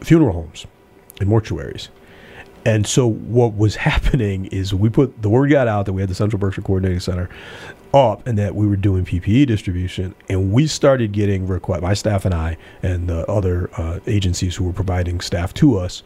[0.00, 0.64] funeral homes
[1.20, 1.88] and mortuaries.
[2.64, 6.10] And so what was happening is we put the word got out that we had
[6.10, 7.28] the Central Berkshire Coordinating Center
[7.94, 12.24] up and that we were doing PPE distribution and we started getting requests my staff
[12.24, 16.02] and I and the other uh, agencies who were providing staff to us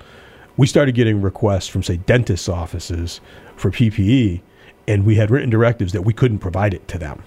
[0.56, 3.20] we started getting requests from say dentists offices
[3.56, 4.42] for PPE
[4.86, 7.22] and we had written directives that we couldn't provide it to them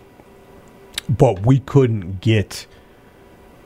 [1.09, 2.67] but we couldn't get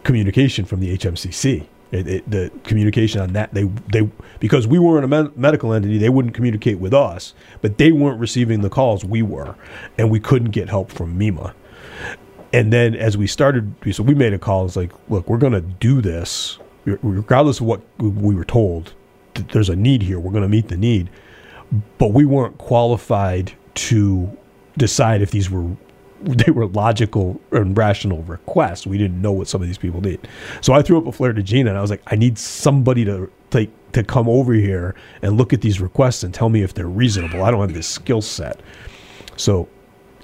[0.03, 1.67] communication from the HMCC.
[1.91, 3.63] It, it, the communication on that they
[3.93, 4.09] they
[4.41, 8.19] because we weren't a me- medical entity, they wouldn't communicate with us, but they weren't
[8.19, 9.55] receiving the calls we were,
[9.97, 11.53] and we couldn't get help from MEMA.
[12.51, 14.65] And then as we started, so we made a call.
[14.65, 18.93] It's like, look, we're going to do this regardless of what we were told.
[19.33, 20.19] th- There's a need here.
[20.19, 21.09] We're going to meet the need,
[21.97, 24.37] but we weren't qualified to
[24.77, 25.67] decide if these were
[26.45, 28.87] they were logical and rational requests.
[28.87, 30.27] We didn't know what some of these people need.
[30.61, 33.05] So I threw up a flare to Gina and I was like, I need somebody
[33.05, 36.73] to take to come over here and look at these requests and tell me if
[36.73, 37.43] they're reasonable.
[37.43, 38.59] I don't have this skill set.
[39.37, 39.67] So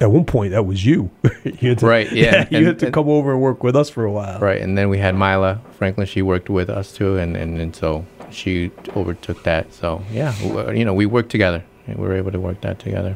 [0.02, 1.10] at one point that was you.
[1.44, 3.76] you had to, Right, yeah, you and- had to and- come over and work with
[3.76, 4.40] us for a while.
[4.40, 6.08] Right, and then we had Mila Franklin.
[6.08, 9.72] She worked with us too, and and, and so she overtook that.
[9.74, 10.34] So yeah,
[10.72, 11.64] you know, we worked together.
[11.88, 13.16] and We were able to work that together.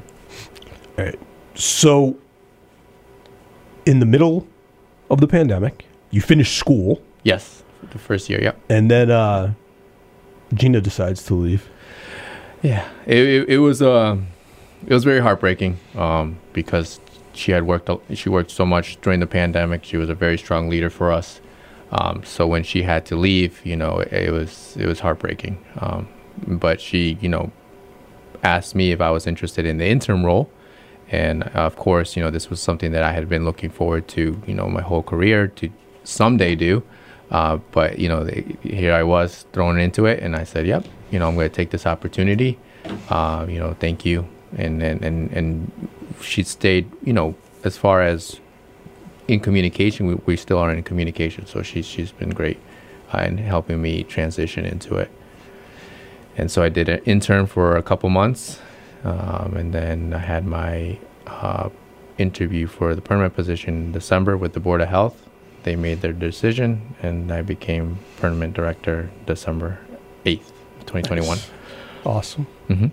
[0.98, 1.20] All right.
[1.56, 2.18] So
[3.88, 4.46] in the middle
[5.10, 8.42] of the pandemic, you finished school Yes, the first year.
[8.42, 8.56] Yep.
[8.70, 9.54] and then uh
[10.54, 11.70] Gina decides to leave.
[12.62, 14.18] Yeah, it, it, it was uh,
[14.86, 17.00] it was very heartbreaking um, because
[17.34, 19.84] she had worked she worked so much during the pandemic.
[19.84, 21.42] She was a very strong leader for us.
[21.92, 25.58] Um, so when she had to leave, you know, it, it was it was heartbreaking.
[25.80, 26.08] Um,
[26.48, 27.52] but she, you know,
[28.44, 30.50] asked me if I was interested in the interim role,
[31.10, 34.42] and of course, you know, this was something that I had been looking forward to,
[34.46, 35.70] you know, my whole career to
[36.04, 36.84] someday do.
[37.32, 40.86] Uh, but you know, they, here I was thrown into it, and I said, "Yep,
[41.12, 42.58] you know, I'm going to take this opportunity.
[43.10, 44.28] Uh, you know, thank you."
[44.58, 45.90] And and and and
[46.22, 47.36] she stayed, you know,
[47.66, 48.40] as far as
[49.28, 51.46] in communication, we, we still are in communication.
[51.46, 52.60] So she's she's been great
[53.14, 55.12] uh, in helping me transition into it.
[56.38, 58.60] And so I did an intern for a couple months,
[59.04, 61.70] um, and then I had my uh,
[62.18, 65.24] interview for the permanent position in December with the Board of Health.
[65.64, 69.80] They made their decision, and I became permanent director December
[70.26, 70.52] eighth,
[70.86, 71.40] twenty twenty one.
[72.06, 72.48] Awesome.
[72.70, 72.88] Mm-hmm.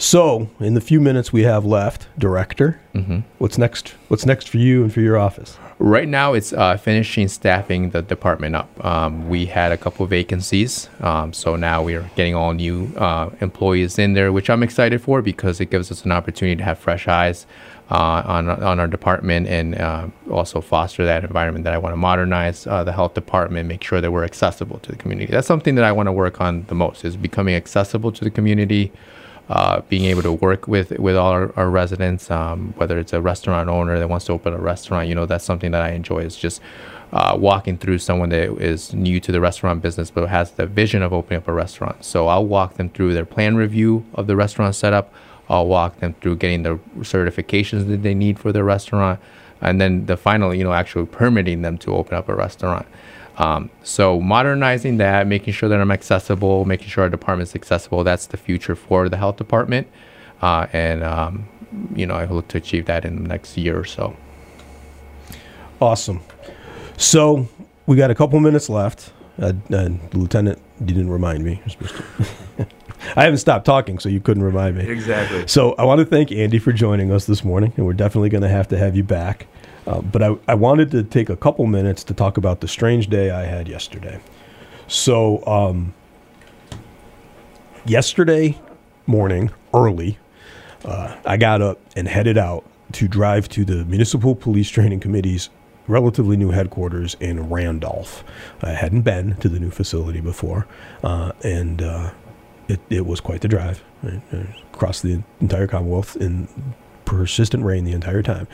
[0.00, 3.20] So, in the few minutes we have left, director, Mm-hmm.
[3.38, 3.90] what's next?
[4.08, 5.56] What's next for you and for your office?
[5.80, 8.84] Right now, it's uh, finishing staffing the department up.
[8.84, 13.30] Um, we had a couple vacancies, um, so now we are getting all new uh,
[13.40, 16.78] employees in there, which I'm excited for because it gives us an opportunity to have
[16.78, 17.46] fresh eyes
[17.90, 21.96] uh, on on our department and uh, also foster that environment that I want to
[21.96, 25.30] modernize uh, the health department, make sure that we're accessible to the community.
[25.32, 28.30] That's something that I want to work on the most is becoming accessible to the
[28.30, 28.92] community
[29.48, 33.20] uh, being able to work with with all our, our residents, um, whether it's a
[33.20, 36.18] restaurant owner that wants to open a restaurant, you know, that's something that I enjoy
[36.18, 36.60] is just
[37.12, 41.02] uh, walking through someone that is new to the restaurant business but has the vision
[41.02, 42.04] of opening up a restaurant.
[42.04, 45.12] So I'll walk them through their plan review of the restaurant setup.
[45.48, 49.18] I'll walk them through getting the certifications that they need for their restaurant,
[49.62, 52.86] and then the final, you know, actually permitting them to open up a restaurant.
[53.38, 58.02] Um, so modernizing that, making sure that I'm accessible, making sure our department's accessible.
[58.02, 59.86] That's the future for the health department,
[60.42, 61.48] uh, and um,
[61.94, 64.16] you know I hope to achieve that in the next year or so.
[65.80, 66.20] Awesome.
[66.96, 67.48] So,
[67.86, 69.12] we got a couple minutes left.
[69.40, 71.60] Uh, uh, Lieutenant, you didn't remind me.
[71.60, 72.66] You're supposed to.
[73.16, 74.88] I haven't stopped talking, so you couldn't remind me.
[74.88, 75.46] Exactly.
[75.46, 78.42] So I want to thank Andy for joining us this morning, and we're definitely going
[78.42, 79.46] to have to have you back.
[79.88, 83.08] Uh, but I, I wanted to take a couple minutes to talk about the strange
[83.08, 84.20] day I had yesterday.
[84.86, 85.94] So, um,
[87.86, 88.60] yesterday
[89.06, 90.18] morning, early,
[90.84, 95.48] uh, I got up and headed out to drive to the Municipal Police Training Committee's
[95.86, 98.24] relatively new headquarters in Randolph.
[98.60, 100.66] I hadn't been to the new facility before,
[101.02, 102.10] uh, and uh,
[102.68, 104.20] it, it was quite the drive right?
[104.74, 106.46] Across the entire Commonwealth in
[107.08, 108.46] persistent rain the entire time.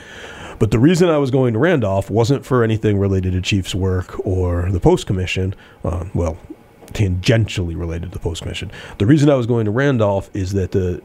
[0.61, 4.25] But the reason I was going to Randolph wasn't for anything related to Chief's work
[4.25, 5.57] or the Post Commission.
[5.85, 6.39] Uh, well,
[6.87, 8.71] tangentially related to the Post Commission.
[8.99, 11.03] The reason I was going to Randolph is that the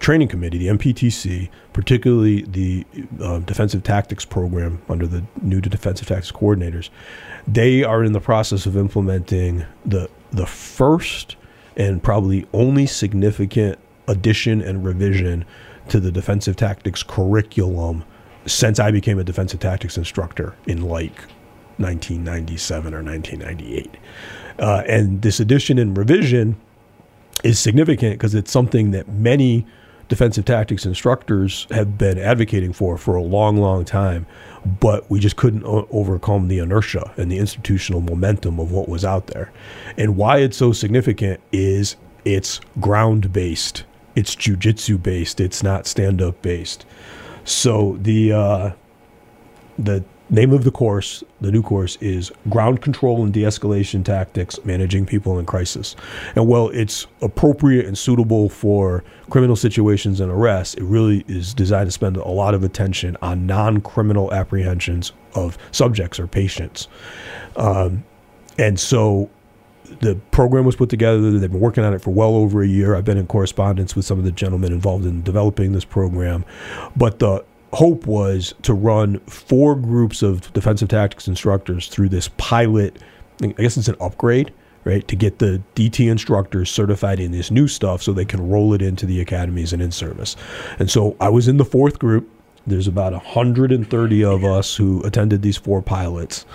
[0.00, 2.84] training committee, the MPTC, particularly the
[3.22, 6.90] uh, defensive tactics program under the new defensive tactics coordinators,
[7.46, 11.36] they are in the process of implementing the the first
[11.76, 15.44] and probably only significant addition and revision
[15.88, 18.04] to the defensive tactics curriculum
[18.46, 21.16] since I became a defensive tactics instructor in like
[21.78, 23.96] 1997 or 1998.
[24.58, 26.56] Uh, and this addition and revision
[27.44, 29.66] is significant because it's something that many
[30.08, 34.26] defensive tactics instructors have been advocating for for a long, long time,
[34.80, 39.04] but we just couldn't o- overcome the inertia and the institutional momentum of what was
[39.04, 39.52] out there.
[39.98, 43.84] And why it's so significant is it's ground based,
[44.16, 46.84] it's jujitsu based, it's not stand up based.
[47.44, 48.70] So the uh,
[49.78, 55.06] the name of the course, the new course, is Ground Control and De-escalation Tactics: Managing
[55.06, 55.94] People in Crisis.
[56.34, 61.86] And while it's appropriate and suitable for criminal situations and arrests, it really is designed
[61.86, 66.88] to spend a lot of attention on non-criminal apprehensions of subjects or patients.
[67.54, 68.04] Um,
[68.58, 69.30] and so
[70.00, 71.30] the program was put together.
[71.30, 72.94] They've been working on it for well over a year.
[72.94, 76.44] I've been in correspondence with some of the gentlemen involved in developing this program.
[76.96, 83.02] But the hope was to run four groups of defensive tactics instructors through this pilot.
[83.42, 84.52] I guess it's an upgrade,
[84.84, 85.06] right?
[85.08, 88.82] To get the DT instructors certified in this new stuff so they can roll it
[88.82, 90.36] into the academies and in service.
[90.78, 92.30] And so I was in the fourth group.
[92.66, 96.46] There's about 130 of us who attended these four pilots.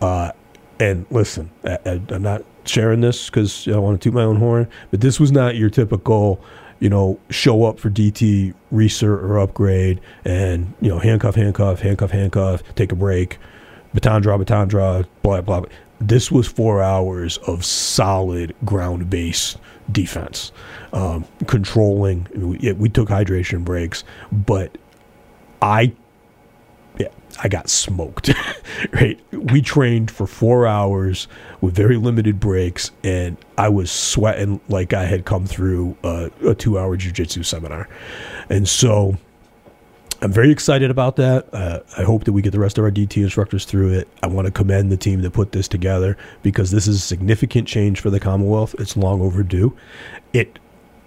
[0.00, 0.32] Uh,
[0.78, 4.68] and listen, I, I'm not sharing this because I want to toot my own horn,
[4.90, 6.40] but this was not your typical,
[6.80, 12.10] you know, show up for DT research or upgrade and, you know, handcuff, handcuff, handcuff,
[12.10, 13.38] handcuff, take a break,
[13.94, 15.70] baton draw, baton draw, blah, blah, blah.
[16.00, 19.56] This was four hours of solid ground based
[19.92, 20.52] defense,
[20.92, 22.26] um, controlling.
[22.34, 24.76] We, we took hydration breaks, but
[25.62, 25.92] I
[27.42, 28.32] I got smoked.
[28.92, 29.18] right?
[29.32, 31.28] We trained for four hours
[31.60, 36.54] with very limited breaks, and I was sweating like I had come through a, a
[36.54, 37.88] two hour jujitsu seminar.
[38.48, 39.16] And so
[40.22, 41.52] I'm very excited about that.
[41.52, 44.08] Uh, I hope that we get the rest of our DT instructors through it.
[44.22, 47.68] I want to commend the team that put this together because this is a significant
[47.68, 48.74] change for the Commonwealth.
[48.78, 49.76] It's long overdue.
[50.32, 50.58] It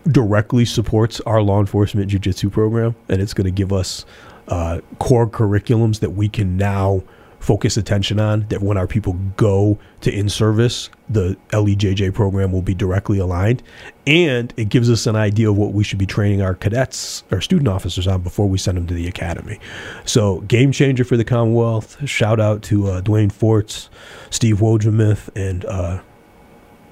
[0.07, 4.05] directly supports our law enforcement jujitsu program, and it's going to give us
[4.49, 7.03] uh, core curriculums that we can now
[7.39, 8.45] focus attention on.
[8.49, 13.63] That when our people go to in service, the LEJJ program will be directly aligned,
[14.05, 17.41] and it gives us an idea of what we should be training our cadets, our
[17.41, 19.59] student officers on before we send them to the academy.
[20.05, 22.07] So, game changer for the Commonwealth.
[22.07, 23.89] Shout out to uh, Dwayne Forts,
[24.29, 26.01] Steve Wojemuth, and uh,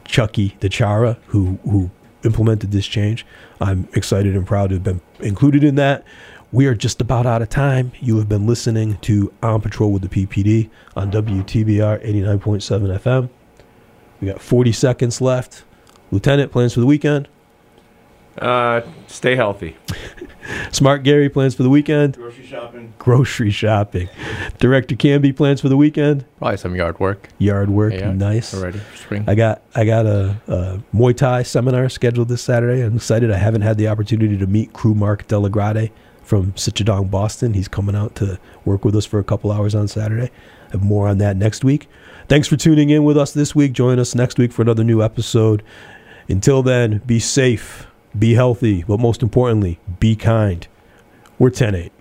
[0.05, 1.91] Chucky DeChara, who who
[2.23, 3.25] implemented this change.
[3.59, 6.03] I'm excited and proud to have been included in that.
[6.51, 7.91] We are just about out of time.
[7.99, 13.29] You have been listening to On Patrol with the PPD on WTBR 89.7 FM.
[14.21, 15.65] We got 40 seconds left.
[16.09, 17.27] Lieutenant, plans for the weekend?
[18.37, 19.75] Uh, stay healthy.
[20.71, 22.15] Smart Gary, plans for the weekend?
[22.15, 22.93] Grocery shopping.
[22.97, 24.07] Grocery shopping.
[24.57, 26.23] Director Cambi, plans for the weekend?
[26.37, 27.27] Probably some yard work.
[27.39, 28.53] Yard work, Yeah, nice.
[28.53, 29.25] Already spring.
[29.27, 32.83] I got I got a, a Muay Thai seminar scheduled this Saturday.
[32.83, 33.31] I'm excited.
[33.31, 35.91] I haven't had the opportunity to meet Kru Mark DellaGrotte
[36.27, 37.53] from Sityodtong, Boston.
[37.53, 40.29] He's coming out to work with us for a couple hours on Saturday.
[40.71, 41.87] Have more on that next week.
[42.27, 43.71] Thanks for tuning in with us this week.
[43.71, 45.63] Join us next week for another new episode.
[46.27, 50.67] Until then, be safe, be healthy, but most importantly, be kind.
[51.39, 51.96] We're 10 8.